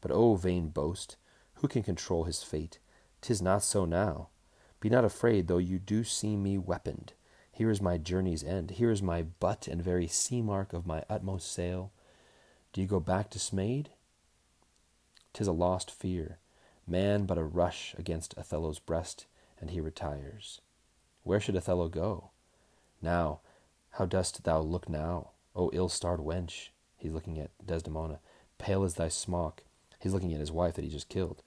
But 0.00 0.10
O 0.10 0.34
vain 0.34 0.68
boast, 0.68 1.16
who 1.54 1.68
can 1.68 1.82
control 1.82 2.24
his 2.24 2.42
fate? 2.42 2.78
Tis 3.20 3.40
not 3.40 3.62
so 3.62 3.84
now." 3.84 4.28
Be 4.86 4.90
not 4.90 5.04
afraid, 5.04 5.48
though 5.48 5.58
you 5.58 5.80
do 5.80 6.04
see 6.04 6.36
me 6.36 6.58
weaponed. 6.58 7.12
Here 7.50 7.70
is 7.70 7.82
my 7.82 7.98
journey's 7.98 8.44
end. 8.44 8.70
Here 8.70 8.92
is 8.92 9.02
my 9.02 9.22
butt 9.22 9.66
and 9.66 9.82
very 9.82 10.06
sea 10.06 10.40
mark 10.40 10.72
of 10.72 10.86
my 10.86 11.02
utmost 11.10 11.52
sail. 11.52 11.90
Do 12.72 12.80
you 12.80 12.86
go 12.86 13.00
back 13.00 13.28
dismayed? 13.28 13.90
Tis 15.32 15.48
a 15.48 15.52
lost 15.52 15.90
fear. 15.90 16.38
Man 16.86 17.26
but 17.26 17.36
a 17.36 17.42
rush 17.42 17.96
against 17.98 18.38
Othello's 18.38 18.78
breast, 18.78 19.26
and 19.60 19.70
he 19.70 19.80
retires. 19.80 20.60
Where 21.24 21.40
should 21.40 21.56
Othello 21.56 21.88
go? 21.88 22.30
Now, 23.02 23.40
how 23.90 24.06
dost 24.06 24.44
thou 24.44 24.60
look 24.60 24.88
now, 24.88 25.30
O 25.56 25.68
ill 25.72 25.88
starred 25.88 26.20
wench? 26.20 26.68
He's 26.96 27.12
looking 27.12 27.40
at 27.40 27.50
Desdemona. 27.66 28.20
Pale 28.58 28.84
as 28.84 28.94
thy 28.94 29.08
smock. 29.08 29.64
He's 29.98 30.12
looking 30.12 30.32
at 30.32 30.38
his 30.38 30.52
wife 30.52 30.76
that 30.76 30.84
he 30.84 30.90
just 30.92 31.08
killed. 31.08 31.42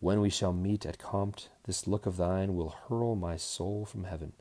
When 0.00 0.20
we 0.20 0.28
shall 0.28 0.52
meet 0.52 0.84
at 0.84 0.98
Compt, 0.98 1.48
this 1.64 1.86
look 1.86 2.06
of 2.06 2.16
thine 2.16 2.54
will 2.54 2.76
hurl 2.88 3.16
my 3.16 3.36
soul 3.36 3.86
from 3.86 4.04
heaven, 4.04 4.32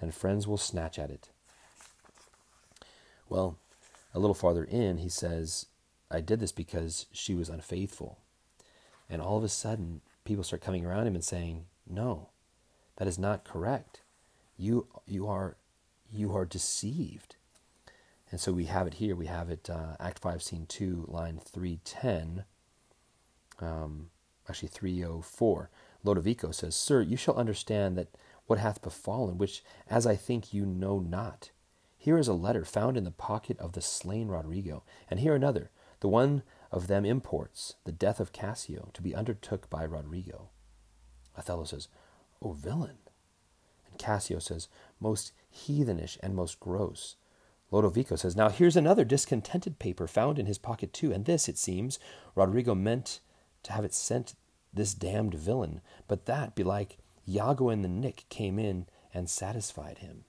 and 0.00 0.14
friends 0.14 0.46
will 0.46 0.56
snatch 0.56 0.98
at 0.98 1.10
it. 1.10 1.28
Well, 3.28 3.58
a 4.14 4.18
little 4.18 4.34
farther 4.34 4.64
in, 4.64 4.98
he 4.98 5.08
says, 5.08 5.66
I 6.10 6.20
did 6.20 6.40
this 6.40 6.52
because 6.52 7.06
she 7.12 7.34
was 7.34 7.48
unfaithful. 7.48 8.18
And 9.08 9.20
all 9.20 9.38
of 9.38 9.44
a 9.44 9.48
sudden, 9.48 10.00
people 10.24 10.44
start 10.44 10.62
coming 10.62 10.84
around 10.84 11.06
him 11.06 11.14
and 11.14 11.24
saying, 11.24 11.66
No, 11.88 12.28
that 12.96 13.08
is 13.08 13.18
not 13.18 13.44
correct. 13.44 14.00
You, 14.58 14.86
you, 15.06 15.26
are, 15.26 15.56
you 16.10 16.34
are 16.34 16.44
deceived. 16.44 17.36
And 18.30 18.40
so 18.40 18.52
we 18.52 18.64
have 18.66 18.86
it 18.86 18.94
here. 18.94 19.14
We 19.14 19.26
have 19.26 19.50
it, 19.50 19.68
uh, 19.68 19.96
Act 20.00 20.18
5, 20.18 20.42
Scene 20.42 20.66
2, 20.66 21.06
line 21.08 21.38
310. 21.44 22.44
Um, 23.60 24.10
actually 24.48 24.68
304. 24.68 25.70
Lodovico 26.04 26.52
says, 26.52 26.74
Sir, 26.74 27.00
you 27.00 27.16
shall 27.16 27.36
understand 27.36 27.96
that 27.96 28.08
what 28.46 28.58
hath 28.58 28.82
befallen, 28.82 29.38
which 29.38 29.62
as 29.88 30.06
I 30.06 30.16
think 30.16 30.52
you 30.52 30.66
know 30.66 30.98
not. 30.98 31.50
Here 31.96 32.18
is 32.18 32.28
a 32.28 32.34
letter 32.34 32.64
found 32.64 32.96
in 32.96 33.04
the 33.04 33.12
pocket 33.12 33.58
of 33.60 33.72
the 33.72 33.80
slain 33.80 34.28
Roderigo, 34.28 34.82
and 35.08 35.20
here 35.20 35.34
another. 35.34 35.70
The 36.00 36.08
one 36.08 36.42
of 36.72 36.88
them 36.88 37.04
imports 37.04 37.76
the 37.84 37.92
death 37.92 38.18
of 38.18 38.32
Cassio 38.32 38.90
to 38.94 39.02
be 39.02 39.14
undertook 39.14 39.70
by 39.70 39.84
Roderigo. 39.84 40.48
Othello 41.38 41.64
says, 41.64 41.86
O 42.42 42.52
villain! 42.52 42.98
And 43.88 43.98
Cassio 43.98 44.40
says, 44.40 44.66
Most 44.98 45.32
heathenish 45.48 46.18
and 46.22 46.34
most 46.34 46.58
gross. 46.58 47.14
Lodovico 47.70 48.18
says, 48.18 48.34
Now 48.34 48.48
here's 48.48 48.76
another 48.76 49.04
discontented 49.04 49.78
paper 49.78 50.08
found 50.08 50.40
in 50.40 50.46
his 50.46 50.58
pocket 50.58 50.92
too, 50.92 51.12
and 51.12 51.24
this, 51.24 51.48
it 51.48 51.56
seems, 51.56 52.00
Roderigo 52.34 52.74
meant 52.74 53.20
to 53.62 53.72
have 53.72 53.84
it 53.84 53.94
sent 53.94 54.34
this 54.72 54.94
damned 54.94 55.34
villain, 55.34 55.80
but 56.08 56.26
that, 56.26 56.54
belike, 56.54 56.98
Iago 57.28 57.68
and 57.68 57.84
the 57.84 57.88
Nick 57.88 58.24
came 58.28 58.58
in 58.58 58.86
and 59.14 59.28
satisfied 59.28 59.98
him. 59.98 60.24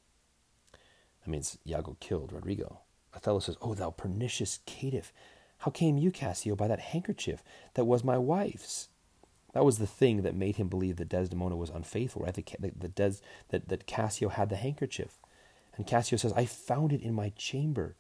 That 0.72 1.32
means 1.32 1.58
Iago 1.66 1.98
killed 2.00 2.34
Roderigo. 2.34 2.82
Othello 3.16 3.40
says, 3.40 3.58
O 3.62 3.74
thou 3.74 3.92
pernicious 3.92 4.60
caitiff, 4.66 5.12
how 5.60 5.72
came 5.72 5.98
you, 5.98 6.12
Cassio, 6.12 6.56
by 6.56 6.68
that 6.68 6.80
handkerchief 6.80 7.42
that 7.76 7.86
was 7.86 8.04
my 8.04 8.18
wife's? 8.18 8.90
That 9.54 9.64
was 9.64 9.78
the 9.78 9.88
thing 9.88 10.24
that 10.24 10.36
made 10.36 10.58
him 10.58 10.68
believe 10.68 10.98
that 10.98 11.10
Desdemona 11.10 11.56
was 11.56 11.70
unfaithful, 11.70 12.24
right? 12.24 12.34
That, 12.34 12.80
that, 12.82 12.96
Des, 12.96 13.14
that, 13.50 13.70
that 13.70 13.88
Cassio 13.88 14.30
had 14.30 14.50
the 14.50 14.56
handkerchief. 14.56 15.20
And 15.78 15.88
Cassio 15.88 16.18
says, 16.18 16.34
I 16.34 16.46
found 16.46 16.92
it 16.92 17.02
in 17.02 17.14
my 17.14 17.30
chamber. 17.38 17.96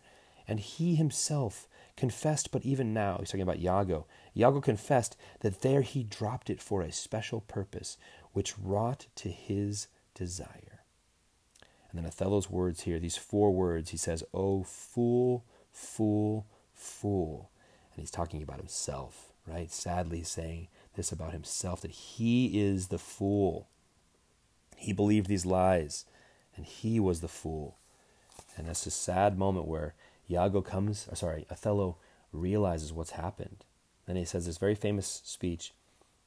And 0.47 0.59
he 0.59 0.95
himself 0.95 1.67
confessed, 1.95 2.51
but 2.51 2.65
even 2.65 2.93
now, 2.93 3.17
he's 3.19 3.29
talking 3.29 3.41
about 3.41 3.59
Iago. 3.59 4.05
Iago 4.35 4.61
confessed 4.61 5.15
that 5.41 5.61
there 5.61 5.81
he 5.81 6.03
dropped 6.03 6.49
it 6.49 6.61
for 6.61 6.81
a 6.81 6.91
special 6.91 7.41
purpose, 7.41 7.97
which 8.31 8.57
wrought 8.57 9.07
to 9.15 9.29
his 9.29 9.87
desire. 10.15 10.81
And 11.91 12.03
then 12.03 12.09
Othello's 12.09 12.49
words 12.49 12.81
here, 12.81 12.99
these 12.99 13.17
four 13.17 13.51
words, 13.51 13.91
he 13.91 13.97
says, 13.97 14.23
Oh, 14.33 14.63
fool, 14.63 15.45
fool, 15.71 16.47
fool. 16.73 17.51
And 17.93 18.01
he's 18.01 18.11
talking 18.11 18.41
about 18.41 18.57
himself, 18.57 19.31
right? 19.45 19.71
Sadly, 19.71 20.17
he's 20.19 20.29
saying 20.29 20.69
this 20.95 21.11
about 21.11 21.33
himself 21.33 21.81
that 21.81 21.91
he 21.91 22.59
is 22.59 22.87
the 22.87 22.97
fool. 22.97 23.67
He 24.75 24.91
believed 24.91 25.27
these 25.27 25.45
lies, 25.45 26.05
and 26.55 26.65
he 26.65 26.99
was 26.99 27.21
the 27.21 27.27
fool. 27.27 27.77
And 28.57 28.67
that's 28.67 28.85
a 28.87 28.91
sad 28.91 29.37
moment 29.37 29.67
where 29.67 29.93
Iago 30.29 30.61
comes, 30.61 31.07
or 31.11 31.15
sorry, 31.15 31.45
Othello 31.51 31.97
realizes 32.31 32.93
what's 32.93 33.11
happened. 33.11 33.65
Then 34.05 34.15
he 34.15 34.25
says 34.25 34.45
this 34.45 34.57
very 34.57 34.75
famous 34.75 35.21
speech 35.23 35.73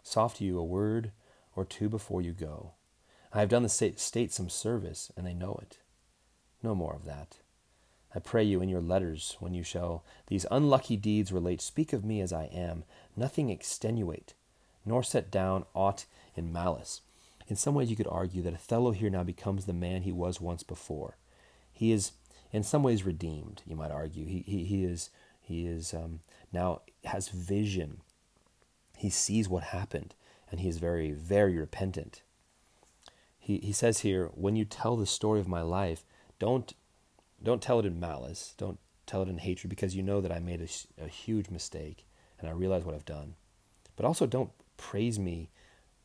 Soft 0.02 0.40
you 0.40 0.58
a 0.58 0.64
word 0.64 1.10
or 1.56 1.64
two 1.64 1.88
before 1.88 2.22
you 2.22 2.32
go. 2.32 2.72
I 3.32 3.40
have 3.40 3.48
done 3.48 3.64
the 3.64 3.68
state 3.68 4.32
some 4.32 4.48
service, 4.48 5.10
and 5.16 5.26
they 5.26 5.34
know 5.34 5.58
it. 5.60 5.78
No 6.62 6.74
more 6.74 6.94
of 6.94 7.04
that. 7.06 7.38
I 8.14 8.20
pray 8.20 8.44
you 8.44 8.62
in 8.62 8.68
your 8.68 8.80
letters, 8.80 9.36
when 9.40 9.52
you 9.52 9.62
shall 9.62 10.04
these 10.28 10.46
unlucky 10.50 10.96
deeds 10.96 11.32
relate, 11.32 11.60
speak 11.60 11.92
of 11.92 12.04
me 12.04 12.20
as 12.20 12.32
I 12.32 12.44
am, 12.44 12.84
nothing 13.16 13.50
extenuate, 13.50 14.34
nor 14.84 15.02
set 15.02 15.30
down 15.30 15.66
aught 15.74 16.06
in 16.34 16.52
malice. 16.52 17.02
In 17.48 17.56
some 17.56 17.74
ways, 17.74 17.90
you 17.90 17.96
could 17.96 18.06
argue 18.06 18.42
that 18.42 18.54
Othello 18.54 18.92
here 18.92 19.10
now 19.10 19.22
becomes 19.22 19.66
the 19.66 19.72
man 19.72 20.02
he 20.02 20.12
was 20.12 20.40
once 20.40 20.62
before. 20.62 21.16
He 21.72 21.92
is 21.92 22.12
in 22.52 22.62
some 22.62 22.82
ways 22.82 23.04
redeemed, 23.04 23.62
you 23.66 23.76
might 23.76 23.90
argue. 23.90 24.26
He, 24.26 24.40
he, 24.46 24.64
he 24.64 24.84
is, 24.84 25.10
he 25.40 25.66
is 25.66 25.94
um, 25.94 26.20
now 26.52 26.82
has 27.04 27.28
vision. 27.28 28.00
He 28.96 29.10
sees 29.10 29.48
what 29.48 29.64
happened, 29.64 30.14
and 30.50 30.60
he 30.60 30.68
is 30.68 30.78
very, 30.78 31.12
very 31.12 31.56
repentant. 31.56 32.22
He, 33.38 33.58
he 33.58 33.72
says 33.72 34.00
here, 34.00 34.30
when 34.34 34.56
you 34.56 34.64
tell 34.64 34.96
the 34.96 35.06
story 35.06 35.38
of 35.38 35.48
my 35.48 35.62
life, 35.62 36.04
don't, 36.38 36.72
don't 37.42 37.62
tell 37.62 37.78
it 37.78 37.86
in 37.86 38.00
malice. 38.00 38.54
Don't 38.56 38.78
tell 39.06 39.22
it 39.22 39.28
in 39.28 39.38
hatred, 39.38 39.70
because 39.70 39.94
you 39.94 40.02
know 40.02 40.20
that 40.20 40.32
I 40.32 40.40
made 40.40 40.60
a, 40.60 41.04
a 41.04 41.08
huge 41.08 41.50
mistake, 41.50 42.06
and 42.40 42.48
I 42.48 42.52
realize 42.52 42.84
what 42.84 42.94
I've 42.94 43.04
done. 43.04 43.34
But 43.96 44.06
also 44.06 44.26
don't 44.26 44.50
praise 44.76 45.18
me 45.18 45.50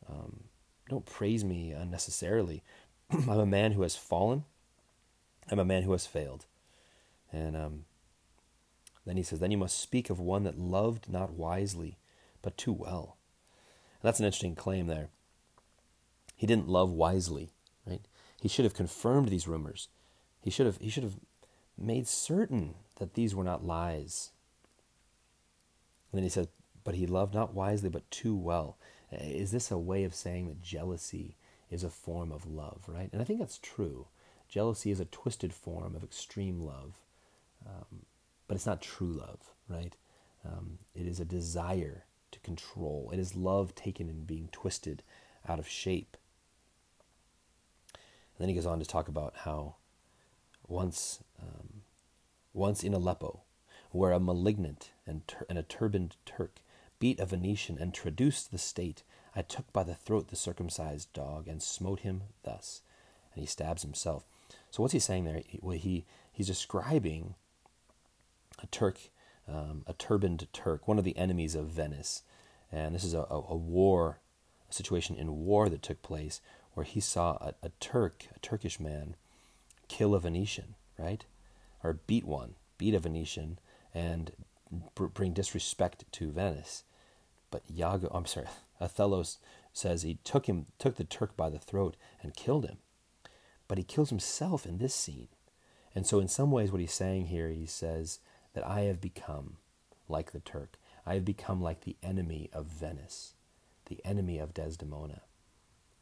um, 0.08 0.44
don't 0.88 1.06
praise 1.06 1.44
me 1.44 1.72
unnecessarily. 1.72 2.62
I'm 3.10 3.28
a 3.28 3.46
man 3.46 3.72
who 3.72 3.82
has 3.82 3.96
fallen. 3.96 4.44
I'm 5.50 5.58
a 5.58 5.64
man 5.64 5.82
who 5.82 5.92
has 5.92 6.06
failed. 6.06 6.46
And 7.32 7.56
um, 7.56 7.84
then 9.06 9.16
he 9.16 9.22
says, 9.22 9.40
Then 9.40 9.50
you 9.50 9.58
must 9.58 9.78
speak 9.78 10.10
of 10.10 10.20
one 10.20 10.44
that 10.44 10.58
loved 10.58 11.10
not 11.10 11.32
wisely, 11.32 11.98
but 12.42 12.56
too 12.56 12.72
well. 12.72 13.16
And 14.00 14.08
that's 14.08 14.20
an 14.20 14.26
interesting 14.26 14.54
claim 14.54 14.86
there. 14.86 15.08
He 16.36 16.46
didn't 16.46 16.68
love 16.68 16.90
wisely, 16.90 17.50
right? 17.86 18.02
He 18.40 18.48
should 18.48 18.64
have 18.64 18.74
confirmed 18.74 19.28
these 19.28 19.48
rumors. 19.48 19.88
He 20.42 20.50
should 20.50 20.66
have, 20.66 20.78
he 20.78 20.90
should 20.90 21.04
have 21.04 21.16
made 21.78 22.08
certain 22.08 22.74
that 22.96 23.14
these 23.14 23.34
were 23.34 23.44
not 23.44 23.64
lies. 23.64 24.32
And 26.10 26.18
then 26.18 26.24
he 26.24 26.28
says, 26.28 26.48
But 26.84 26.96
he 26.96 27.06
loved 27.06 27.34
not 27.34 27.54
wisely, 27.54 27.88
but 27.88 28.10
too 28.10 28.36
well. 28.36 28.76
Is 29.10 29.50
this 29.50 29.70
a 29.70 29.78
way 29.78 30.04
of 30.04 30.14
saying 30.14 30.48
that 30.48 30.62
jealousy 30.62 31.36
is 31.70 31.84
a 31.84 31.90
form 31.90 32.32
of 32.32 32.46
love, 32.46 32.84
right? 32.86 33.10
And 33.12 33.20
I 33.20 33.24
think 33.24 33.38
that's 33.38 33.58
true. 33.58 34.06
Jealousy 34.52 34.90
is 34.90 35.00
a 35.00 35.06
twisted 35.06 35.54
form 35.54 35.96
of 35.96 36.04
extreme 36.04 36.60
love, 36.60 37.00
um, 37.66 38.04
but 38.46 38.54
it's 38.54 38.66
not 38.66 38.82
true 38.82 39.10
love, 39.10 39.54
right? 39.66 39.96
Um, 40.44 40.76
it 40.94 41.06
is 41.06 41.18
a 41.18 41.24
desire 41.24 42.04
to 42.32 42.40
control. 42.40 43.08
It 43.14 43.18
is 43.18 43.34
love 43.34 43.74
taken 43.74 44.10
and 44.10 44.26
being 44.26 44.50
twisted 44.52 45.02
out 45.48 45.58
of 45.58 45.66
shape. 45.66 46.18
And 47.94 48.40
then 48.40 48.50
he 48.50 48.54
goes 48.54 48.66
on 48.66 48.78
to 48.78 48.84
talk 48.84 49.08
about 49.08 49.32
how 49.36 49.76
once, 50.68 51.20
um, 51.40 51.80
once 52.52 52.84
in 52.84 52.92
Aleppo, 52.92 53.40
where 53.90 54.12
a 54.12 54.20
malignant 54.20 54.90
and, 55.06 55.26
tur- 55.26 55.46
and 55.48 55.58
a 55.58 55.62
turbaned 55.62 56.16
Turk 56.26 56.60
beat 56.98 57.18
a 57.20 57.24
Venetian 57.24 57.78
and 57.78 57.94
traduced 57.94 58.50
the 58.50 58.58
state, 58.58 59.02
I 59.34 59.40
took 59.40 59.72
by 59.72 59.82
the 59.82 59.94
throat 59.94 60.28
the 60.28 60.36
circumcised 60.36 61.10
dog 61.14 61.48
and 61.48 61.62
smote 61.62 62.00
him 62.00 62.24
thus. 62.42 62.82
And 63.34 63.40
he 63.40 63.46
stabs 63.46 63.80
himself. 63.80 64.24
So 64.72 64.82
what's 64.82 64.94
he 64.94 65.00
saying 65.00 65.26
there? 65.26 65.42
He, 65.46 65.58
well, 65.60 65.76
he 65.76 66.06
he's 66.32 66.46
describing 66.46 67.34
a 68.62 68.66
Turk, 68.68 68.98
um, 69.46 69.84
a 69.86 69.92
turbaned 69.92 70.48
Turk, 70.54 70.88
one 70.88 70.98
of 70.98 71.04
the 71.04 71.16
enemies 71.18 71.54
of 71.54 71.66
Venice, 71.66 72.22
and 72.72 72.94
this 72.94 73.04
is 73.04 73.12
a, 73.12 73.26
a, 73.28 73.44
a, 73.50 73.56
war, 73.56 74.20
a 74.70 74.72
situation 74.72 75.14
in 75.14 75.44
war 75.44 75.68
that 75.68 75.82
took 75.82 76.00
place 76.00 76.40
where 76.72 76.84
he 76.84 77.00
saw 77.00 77.32
a, 77.32 77.54
a 77.62 77.68
Turk, 77.80 78.28
a 78.34 78.38
Turkish 78.38 78.80
man, 78.80 79.14
kill 79.88 80.14
a 80.14 80.20
Venetian, 80.20 80.74
right, 80.98 81.26
or 81.84 82.00
beat 82.06 82.24
one, 82.24 82.54
beat 82.78 82.94
a 82.94 82.98
Venetian, 82.98 83.58
and 83.92 84.32
bring 84.94 85.34
disrespect 85.34 86.06
to 86.12 86.30
Venice. 86.30 86.84
But 87.50 87.62
Iago, 87.70 88.08
I'm 88.10 88.24
sorry, 88.24 88.46
Othello 88.80 89.22
says 89.74 90.00
he 90.00 90.18
took 90.24 90.46
him, 90.46 90.64
took 90.78 90.96
the 90.96 91.04
Turk 91.04 91.36
by 91.36 91.50
the 91.50 91.58
throat 91.58 91.94
and 92.22 92.34
killed 92.34 92.64
him. 92.64 92.78
But 93.72 93.78
he 93.78 93.84
kills 93.84 94.10
himself 94.10 94.66
in 94.66 94.76
this 94.76 94.94
scene. 94.94 95.28
And 95.94 96.06
so, 96.06 96.20
in 96.20 96.28
some 96.28 96.50
ways, 96.50 96.70
what 96.70 96.82
he's 96.82 96.92
saying 96.92 97.28
here, 97.28 97.48
he 97.48 97.64
says 97.64 98.18
that 98.52 98.66
I 98.66 98.80
have 98.80 99.00
become 99.00 99.56
like 100.10 100.32
the 100.32 100.40
Turk. 100.40 100.76
I 101.06 101.14
have 101.14 101.24
become 101.24 101.62
like 101.62 101.80
the 101.80 101.96
enemy 102.02 102.50
of 102.52 102.66
Venice, 102.66 103.32
the 103.86 103.98
enemy 104.04 104.38
of 104.38 104.52
Desdemona. 104.52 105.22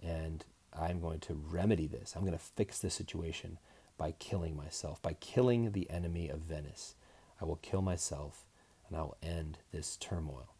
And 0.02 0.44
I'm 0.76 1.00
going 1.00 1.20
to 1.20 1.34
remedy 1.34 1.86
this. 1.86 2.14
I'm 2.16 2.22
going 2.22 2.32
to 2.32 2.40
fix 2.40 2.80
this 2.80 2.94
situation 2.94 3.58
by 3.96 4.14
killing 4.18 4.56
myself, 4.56 5.00
by 5.00 5.12
killing 5.12 5.70
the 5.70 5.88
enemy 5.90 6.28
of 6.28 6.40
Venice. 6.40 6.96
I 7.40 7.44
will 7.44 7.60
kill 7.62 7.82
myself 7.82 8.46
and 8.88 8.98
I 8.98 9.02
will 9.02 9.16
end 9.22 9.58
this 9.70 9.96
turmoil. 9.96 10.56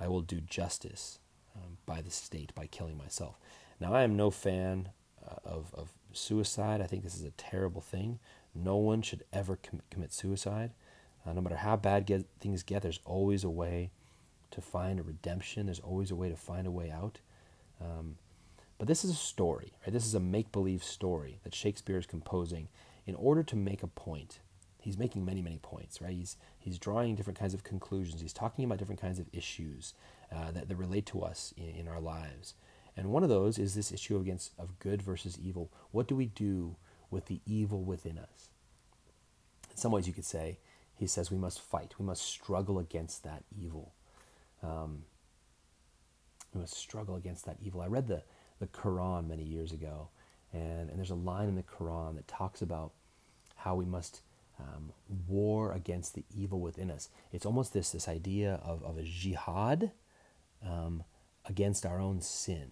I 0.00 0.08
will 0.08 0.22
do 0.22 0.40
justice 0.40 1.18
um, 1.54 1.76
by 1.84 2.00
the 2.00 2.10
state 2.10 2.54
by 2.54 2.68
killing 2.68 2.96
myself. 2.96 3.38
Now, 3.80 3.92
I 3.92 4.02
am 4.02 4.16
no 4.16 4.30
fan 4.30 4.88
uh, 5.22 5.36
of, 5.44 5.66
of 5.74 5.90
suicide. 6.16 6.80
I 6.80 6.86
think 6.86 7.02
this 7.02 7.16
is 7.16 7.24
a 7.24 7.30
terrible 7.32 7.80
thing. 7.80 8.18
No 8.54 8.76
one 8.76 9.02
should 9.02 9.24
ever 9.32 9.56
com- 9.56 9.82
commit 9.90 10.12
suicide. 10.12 10.70
Uh, 11.26 11.32
no 11.32 11.40
matter 11.40 11.56
how 11.56 11.76
bad 11.76 12.06
get, 12.06 12.26
things 12.40 12.62
get, 12.62 12.82
there's 12.82 13.00
always 13.04 13.44
a 13.44 13.50
way 13.50 13.90
to 14.50 14.60
find 14.60 15.00
a 15.00 15.02
redemption. 15.02 15.66
There's 15.66 15.80
always 15.80 16.10
a 16.10 16.16
way 16.16 16.28
to 16.28 16.36
find 16.36 16.66
a 16.66 16.70
way 16.70 16.90
out. 16.90 17.20
Um, 17.80 18.16
but 18.78 18.88
this 18.88 19.04
is 19.04 19.10
a 19.10 19.14
story, 19.14 19.72
right? 19.82 19.92
This 19.92 20.06
is 20.06 20.14
a 20.14 20.20
make 20.20 20.52
believe 20.52 20.84
story 20.84 21.38
that 21.44 21.54
Shakespeare 21.54 21.98
is 21.98 22.06
composing 22.06 22.68
in 23.06 23.14
order 23.14 23.42
to 23.42 23.56
make 23.56 23.82
a 23.82 23.86
point 23.86 24.40
he's 24.84 24.98
making 24.98 25.24
many, 25.24 25.40
many 25.40 25.58
points, 25.58 26.00
right? 26.02 26.12
He's, 26.12 26.36
he's 26.58 26.78
drawing 26.78 27.14
different 27.14 27.38
kinds 27.38 27.54
of 27.54 27.64
conclusions. 27.64 28.20
He's 28.20 28.34
talking 28.34 28.64
about 28.64 28.78
different 28.78 29.00
kinds 29.00 29.18
of 29.18 29.26
issues 29.32 29.94
uh, 30.30 30.50
that, 30.50 30.68
that 30.68 30.76
relate 30.76 31.06
to 31.06 31.22
us 31.22 31.54
in, 31.56 31.70
in 31.70 31.88
our 31.88 32.00
lives. 32.00 32.54
And 32.96 33.10
one 33.10 33.22
of 33.22 33.28
those 33.28 33.58
is 33.58 33.74
this 33.74 33.92
issue 33.92 34.18
against 34.18 34.52
of 34.58 34.78
good 34.78 35.02
versus 35.02 35.38
evil. 35.42 35.70
What 35.90 36.06
do 36.06 36.14
we 36.14 36.26
do 36.26 36.76
with 37.10 37.26
the 37.26 37.40
evil 37.46 37.82
within 37.82 38.18
us? 38.18 38.50
In 39.70 39.76
some 39.76 39.92
ways, 39.92 40.06
you 40.06 40.12
could 40.12 40.24
say, 40.24 40.58
he 40.96 41.06
says 41.06 41.30
we 41.30 41.36
must 41.36 41.60
fight. 41.60 41.94
We 41.98 42.06
must 42.06 42.22
struggle 42.22 42.78
against 42.78 43.24
that 43.24 43.42
evil. 43.56 43.92
Um, 44.62 45.02
we 46.54 46.60
must 46.60 46.74
struggle 46.74 47.16
against 47.16 47.46
that 47.46 47.56
evil. 47.60 47.80
I 47.80 47.86
read 47.86 48.06
the, 48.06 48.22
the 48.60 48.68
Quran 48.68 49.26
many 49.26 49.42
years 49.42 49.72
ago, 49.72 50.08
and, 50.52 50.88
and 50.88 50.96
there's 50.96 51.10
a 51.10 51.16
line 51.16 51.48
in 51.48 51.56
the 51.56 51.64
Quran 51.64 52.14
that 52.14 52.28
talks 52.28 52.62
about 52.62 52.92
how 53.56 53.74
we 53.74 53.84
must 53.84 54.20
um, 54.60 54.92
war 55.26 55.72
against 55.72 56.14
the 56.14 56.24
evil 56.32 56.60
within 56.60 56.90
us. 56.90 57.08
It's 57.32 57.44
almost 57.44 57.72
this, 57.72 57.90
this 57.90 58.06
idea 58.06 58.60
of, 58.62 58.84
of 58.84 58.98
a 58.98 59.02
jihad 59.02 59.90
um, 60.64 61.02
against 61.46 61.84
our 61.84 62.00
own 62.00 62.20
sin. 62.20 62.70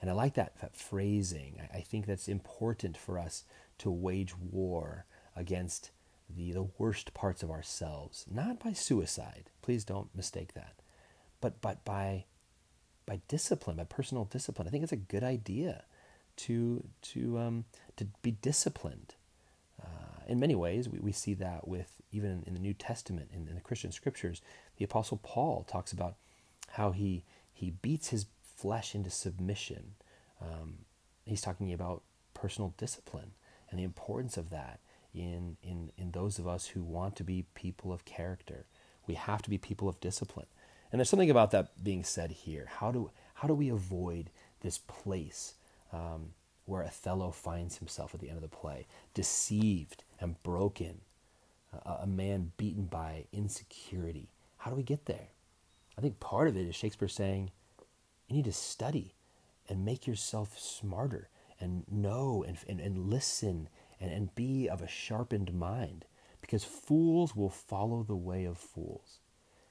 And 0.00 0.10
I 0.10 0.12
like 0.12 0.34
that, 0.34 0.60
that 0.60 0.76
phrasing. 0.76 1.58
I, 1.60 1.78
I, 1.78 1.80
think 1.80 2.06
that's 2.06 2.28
important 2.28 2.96
for 2.96 3.18
us 3.18 3.44
to 3.78 3.90
wage 3.90 4.36
war 4.36 5.06
against 5.34 5.90
the, 6.28 6.52
the 6.52 6.68
worst 6.78 7.14
parts 7.14 7.42
of 7.42 7.50
ourselves, 7.50 8.24
not 8.30 8.62
by 8.62 8.72
suicide. 8.72 9.50
Please 9.62 9.84
don't 9.84 10.14
mistake 10.14 10.54
that. 10.54 10.74
But, 11.40 11.60
but 11.60 11.84
by, 11.84 12.24
by 13.06 13.20
discipline, 13.28 13.76
by 13.76 13.84
personal 13.84 14.24
discipline. 14.24 14.66
I 14.66 14.70
think 14.70 14.82
it's 14.82 14.92
a 14.92 14.96
good 14.96 15.24
idea 15.24 15.84
to, 16.36 16.84
to, 17.02 17.38
um, 17.38 17.64
to 17.96 18.06
be 18.22 18.32
disciplined 18.32 19.14
in 20.26 20.40
many 20.40 20.54
ways, 20.54 20.88
we, 20.88 20.98
we 20.98 21.12
see 21.12 21.34
that 21.34 21.66
with 21.66 21.94
even 22.12 22.42
in 22.46 22.54
the 22.54 22.60
New 22.60 22.74
Testament, 22.74 23.30
in, 23.32 23.48
in 23.48 23.54
the 23.54 23.60
Christian 23.60 23.92
scriptures, 23.92 24.42
the 24.76 24.84
Apostle 24.84 25.20
Paul 25.22 25.64
talks 25.68 25.92
about 25.92 26.14
how 26.70 26.90
he, 26.90 27.24
he 27.56 27.70
beats 27.70 28.08
his 28.08 28.26
flesh 28.56 28.94
into 28.94 29.08
submission. 29.08 29.94
Um, 30.42 30.80
he's 31.24 31.40
talking 31.40 31.72
about 31.72 32.02
personal 32.34 32.74
discipline 32.76 33.32
and 33.70 33.80
the 33.80 33.84
importance 33.84 34.36
of 34.36 34.50
that 34.50 34.80
in, 35.14 35.56
in, 35.62 35.90
in 35.96 36.10
those 36.10 36.38
of 36.38 36.46
us 36.46 36.66
who 36.66 36.82
want 36.82 37.16
to 37.16 37.24
be 37.24 37.46
people 37.54 37.94
of 37.94 38.04
character. 38.04 38.66
We 39.06 39.14
have 39.14 39.40
to 39.40 39.50
be 39.50 39.56
people 39.56 39.88
of 39.88 39.98
discipline. 40.00 40.46
And 40.92 41.00
there's 41.00 41.08
something 41.08 41.30
about 41.30 41.50
that 41.52 41.82
being 41.82 42.04
said 42.04 42.30
here. 42.30 42.68
How 42.78 42.92
do, 42.92 43.10
how 43.34 43.48
do 43.48 43.54
we 43.54 43.70
avoid 43.70 44.28
this 44.60 44.76
place 44.76 45.54
um, 45.92 46.32
where 46.66 46.84
Othello 46.84 47.30
finds 47.30 47.78
himself 47.78 48.14
at 48.14 48.20
the 48.20 48.28
end 48.28 48.36
of 48.36 48.42
the 48.42 48.54
play, 48.54 48.86
deceived 49.14 50.04
and 50.20 50.42
broken, 50.42 51.00
a, 51.72 52.02
a 52.02 52.06
man 52.06 52.52
beaten 52.58 52.84
by 52.84 53.24
insecurity. 53.32 54.28
How 54.58 54.70
do 54.70 54.76
we 54.76 54.82
get 54.82 55.06
there? 55.06 55.28
I 55.98 56.00
think 56.00 56.20
part 56.20 56.48
of 56.48 56.56
it 56.56 56.66
is 56.66 56.74
Shakespeare 56.74 57.08
saying, 57.08 57.50
you 58.28 58.36
need 58.36 58.44
to 58.44 58.52
study 58.52 59.14
and 59.68 59.84
make 59.84 60.06
yourself 60.06 60.58
smarter 60.58 61.28
and 61.58 61.84
know 61.90 62.44
and, 62.46 62.58
and, 62.68 62.80
and 62.80 62.98
listen 63.10 63.68
and, 64.00 64.10
and 64.10 64.34
be 64.34 64.68
of 64.68 64.82
a 64.82 64.88
sharpened 64.88 65.54
mind 65.54 66.04
because 66.40 66.64
fools 66.64 67.34
will 67.34 67.50
follow 67.50 68.02
the 68.02 68.16
way 68.16 68.44
of 68.44 68.58
fools. 68.58 69.20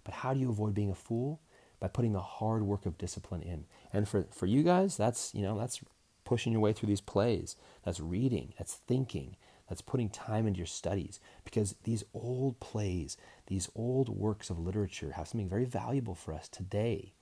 But 0.03 0.15
how 0.15 0.33
do 0.33 0.39
you 0.39 0.49
avoid 0.49 0.73
being 0.73 0.91
a 0.91 0.95
fool? 0.95 1.41
By 1.79 1.87
putting 1.89 2.13
the 2.13 2.21
hard 2.21 2.63
work 2.63 2.85
of 2.85 2.97
discipline 2.97 3.41
in. 3.41 3.65
And 3.91 4.07
for, 4.07 4.25
for 4.31 4.45
you 4.45 4.63
guys, 4.63 4.95
that's 4.95 5.35
you 5.35 5.41
know 5.41 5.59
that's 5.59 5.81
pushing 6.23 6.51
your 6.53 6.61
way 6.61 6.73
through 6.73 6.87
these 6.87 7.01
plays. 7.01 7.57
That's 7.83 7.99
reading. 7.99 8.53
That's 8.57 8.75
thinking. 8.75 9.35
That's 9.67 9.81
putting 9.81 10.09
time 10.09 10.45
into 10.45 10.59
your 10.59 10.67
studies 10.67 11.19
because 11.43 11.75
these 11.83 12.03
old 12.13 12.59
plays, 12.59 13.17
these 13.47 13.69
old 13.75 14.09
works 14.09 14.49
of 14.49 14.59
literature 14.59 15.11
have 15.11 15.27
something 15.27 15.49
very 15.49 15.65
valuable 15.65 16.15
for 16.15 16.33
us 16.33 16.47
today. 16.47 17.13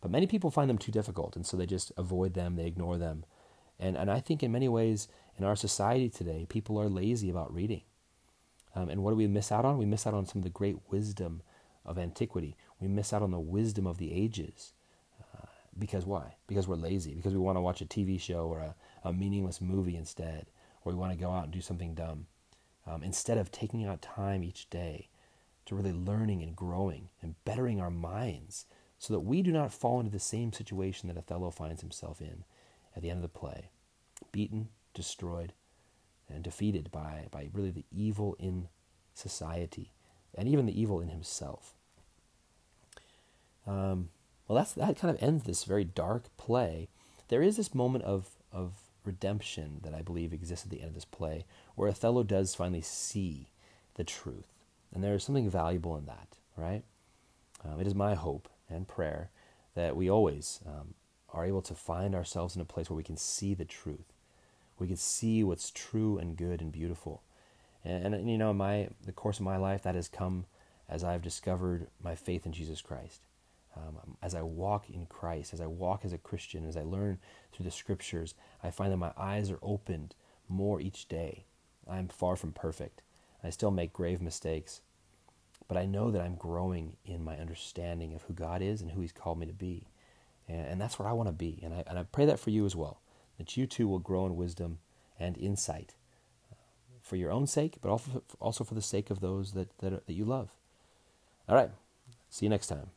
But 0.00 0.10
many 0.10 0.26
people 0.26 0.50
find 0.50 0.68
them 0.68 0.76
too 0.76 0.92
difficult, 0.92 1.36
and 1.36 1.46
so 1.46 1.56
they 1.56 1.64
just 1.64 1.90
avoid 1.96 2.34
them, 2.34 2.56
they 2.56 2.66
ignore 2.66 2.98
them. 2.98 3.24
And, 3.78 3.96
and 3.96 4.10
I 4.10 4.20
think 4.20 4.42
in 4.42 4.52
many 4.52 4.68
ways 4.68 5.08
in 5.38 5.44
our 5.44 5.56
society 5.56 6.10
today, 6.10 6.46
people 6.48 6.78
are 6.78 6.88
lazy 6.88 7.30
about 7.30 7.54
reading. 7.54 7.82
Um, 8.74 8.90
and 8.90 9.02
what 9.02 9.10
do 9.10 9.16
we 9.16 9.26
miss 9.26 9.50
out 9.50 9.64
on? 9.64 9.78
We 9.78 9.86
miss 9.86 10.06
out 10.06 10.14
on 10.14 10.26
some 10.26 10.40
of 10.40 10.44
the 10.44 10.50
great 10.50 10.76
wisdom 10.90 11.42
of 11.86 11.98
antiquity. 11.98 12.56
We 12.80 12.88
miss 12.88 13.12
out 13.12 13.22
on 13.22 13.30
the 13.30 13.40
wisdom 13.40 13.86
of 13.86 13.96
the 13.96 14.12
ages. 14.12 14.74
Uh, 15.20 15.46
because 15.78 16.04
why? 16.04 16.36
Because 16.46 16.68
we're 16.68 16.76
lazy. 16.76 17.14
Because 17.14 17.32
we 17.32 17.38
want 17.38 17.56
to 17.56 17.62
watch 17.62 17.80
a 17.80 17.86
TV 17.86 18.20
show 18.20 18.46
or 18.48 18.58
a, 18.58 18.74
a 19.04 19.12
meaningless 19.12 19.60
movie 19.60 19.96
instead 19.96 20.46
or 20.84 20.92
we 20.92 20.98
want 20.98 21.12
to 21.12 21.18
go 21.18 21.30
out 21.30 21.44
and 21.44 21.52
do 21.52 21.60
something 21.60 21.94
dumb. 21.94 22.26
Um, 22.86 23.02
instead 23.02 23.38
of 23.38 23.50
taking 23.50 23.84
out 23.84 24.02
time 24.02 24.44
each 24.44 24.68
day 24.68 25.08
to 25.66 25.74
really 25.74 25.92
learning 25.92 26.42
and 26.42 26.54
growing 26.54 27.08
and 27.22 27.34
bettering 27.44 27.80
our 27.80 27.90
minds 27.90 28.66
so 28.98 29.14
that 29.14 29.20
we 29.20 29.42
do 29.42 29.50
not 29.52 29.72
fall 29.72 30.00
into 30.00 30.12
the 30.12 30.18
same 30.18 30.52
situation 30.52 31.08
that 31.08 31.16
Othello 31.16 31.50
finds 31.50 31.80
himself 31.80 32.20
in 32.20 32.44
at 32.94 33.02
the 33.02 33.10
end 33.10 33.18
of 33.18 33.22
the 33.22 33.38
play 33.38 33.70
beaten, 34.32 34.68
destroyed, 34.94 35.52
and 36.28 36.42
defeated 36.42 36.90
by, 36.90 37.26
by 37.30 37.48
really 37.52 37.70
the 37.70 37.84
evil 37.90 38.36
in 38.38 38.68
society 39.12 39.92
and 40.34 40.48
even 40.48 40.66
the 40.66 40.80
evil 40.80 41.00
in 41.00 41.08
himself. 41.08 41.74
Um, 43.66 44.08
well, 44.46 44.56
that's, 44.56 44.72
that 44.72 44.98
kind 44.98 45.14
of 45.14 45.22
ends 45.22 45.44
this 45.44 45.64
very 45.64 45.84
dark 45.84 46.24
play. 46.36 46.88
There 47.28 47.42
is 47.42 47.56
this 47.56 47.74
moment 47.74 48.04
of, 48.04 48.30
of 48.52 48.72
redemption 49.04 49.80
that 49.82 49.94
I 49.94 50.02
believe 50.02 50.32
exists 50.32 50.64
at 50.64 50.70
the 50.70 50.80
end 50.80 50.88
of 50.88 50.94
this 50.94 51.04
play, 51.04 51.44
where 51.74 51.88
Othello 51.88 52.22
does 52.22 52.54
finally 52.54 52.80
see 52.80 53.50
the 53.94 54.04
truth. 54.04 54.48
And 54.92 55.02
there 55.02 55.14
is 55.14 55.24
something 55.24 55.50
valuable 55.50 55.96
in 55.96 56.06
that, 56.06 56.38
right? 56.56 56.82
Um, 57.64 57.80
it 57.80 57.86
is 57.86 57.94
my 57.94 58.14
hope 58.14 58.48
and 58.68 58.86
prayer 58.86 59.30
that 59.74 59.96
we 59.96 60.10
always 60.10 60.60
um, 60.66 60.94
are 61.32 61.44
able 61.44 61.62
to 61.62 61.74
find 61.74 62.14
ourselves 62.14 62.54
in 62.54 62.62
a 62.62 62.66
place 62.66 62.88
where 62.88 62.96
we 62.96 63.02
can 63.02 63.16
see 63.16 63.54
the 63.54 63.64
truth. 63.64 64.12
We 64.78 64.86
can 64.86 64.96
see 64.96 65.42
what's 65.44 65.70
true 65.70 66.18
and 66.18 66.36
good 66.36 66.60
and 66.60 66.72
beautiful. 66.72 67.22
And, 67.84 68.14
and 68.14 68.30
you 68.30 68.38
know, 68.38 68.52
my 68.52 68.88
the 69.04 69.12
course 69.12 69.38
of 69.38 69.44
my 69.44 69.56
life 69.56 69.82
that 69.82 69.94
has 69.94 70.08
come 70.08 70.46
as 70.88 71.04
I've 71.04 71.22
discovered 71.22 71.88
my 72.02 72.14
faith 72.14 72.46
in 72.46 72.52
Jesus 72.52 72.80
Christ. 72.80 73.22
Um, 73.76 74.16
as 74.22 74.34
I 74.34 74.42
walk 74.42 74.88
in 74.88 75.06
Christ, 75.06 75.52
as 75.52 75.60
I 75.60 75.66
walk 75.66 76.04
as 76.04 76.12
a 76.12 76.18
Christian, 76.18 76.66
as 76.66 76.76
I 76.76 76.82
learn 76.82 77.18
through 77.52 77.64
the 77.64 77.70
scriptures, 77.70 78.34
I 78.62 78.70
find 78.70 78.92
that 78.92 78.98
my 78.98 79.12
eyes 79.16 79.50
are 79.50 79.58
opened 79.62 80.14
more 80.48 80.80
each 80.80 81.08
day. 81.08 81.44
I'm 81.90 82.08
far 82.08 82.36
from 82.36 82.52
perfect. 82.52 83.02
I 83.42 83.50
still 83.50 83.70
make 83.70 83.92
grave 83.92 84.20
mistakes. 84.20 84.80
But 85.66 85.76
I 85.76 85.86
know 85.86 86.10
that 86.10 86.20
I'm 86.20 86.34
growing 86.34 86.96
in 87.04 87.24
my 87.24 87.36
understanding 87.36 88.14
of 88.14 88.22
who 88.22 88.34
God 88.34 88.62
is 88.62 88.80
and 88.80 88.90
who 88.90 89.00
He's 89.00 89.12
called 89.12 89.38
me 89.38 89.46
to 89.46 89.52
be. 89.52 89.86
And, 90.46 90.66
and 90.66 90.80
that's 90.80 90.98
where 90.98 91.08
I 91.08 91.12
want 91.12 91.28
to 91.28 91.32
be. 91.32 91.60
And 91.62 91.72
I, 91.74 91.84
and 91.86 91.98
I 91.98 92.04
pray 92.04 92.26
that 92.26 92.38
for 92.38 92.50
you 92.50 92.66
as 92.66 92.76
well, 92.76 93.00
that 93.38 93.56
you 93.56 93.66
too 93.66 93.88
will 93.88 93.98
grow 93.98 94.26
in 94.26 94.36
wisdom 94.36 94.78
and 95.18 95.38
insight 95.38 95.94
uh, 96.52 96.56
for 97.02 97.16
your 97.16 97.30
own 97.30 97.46
sake, 97.46 97.78
but 97.80 97.88
also 98.40 98.64
for 98.64 98.74
the 98.74 98.82
sake 98.82 99.10
of 99.10 99.20
those 99.20 99.52
that, 99.52 99.76
that, 99.78 100.06
that 100.06 100.12
you 100.12 100.24
love. 100.24 100.50
All 101.48 101.56
right. 101.56 101.70
See 102.28 102.46
you 102.46 102.50
next 102.50 102.66
time. 102.66 102.90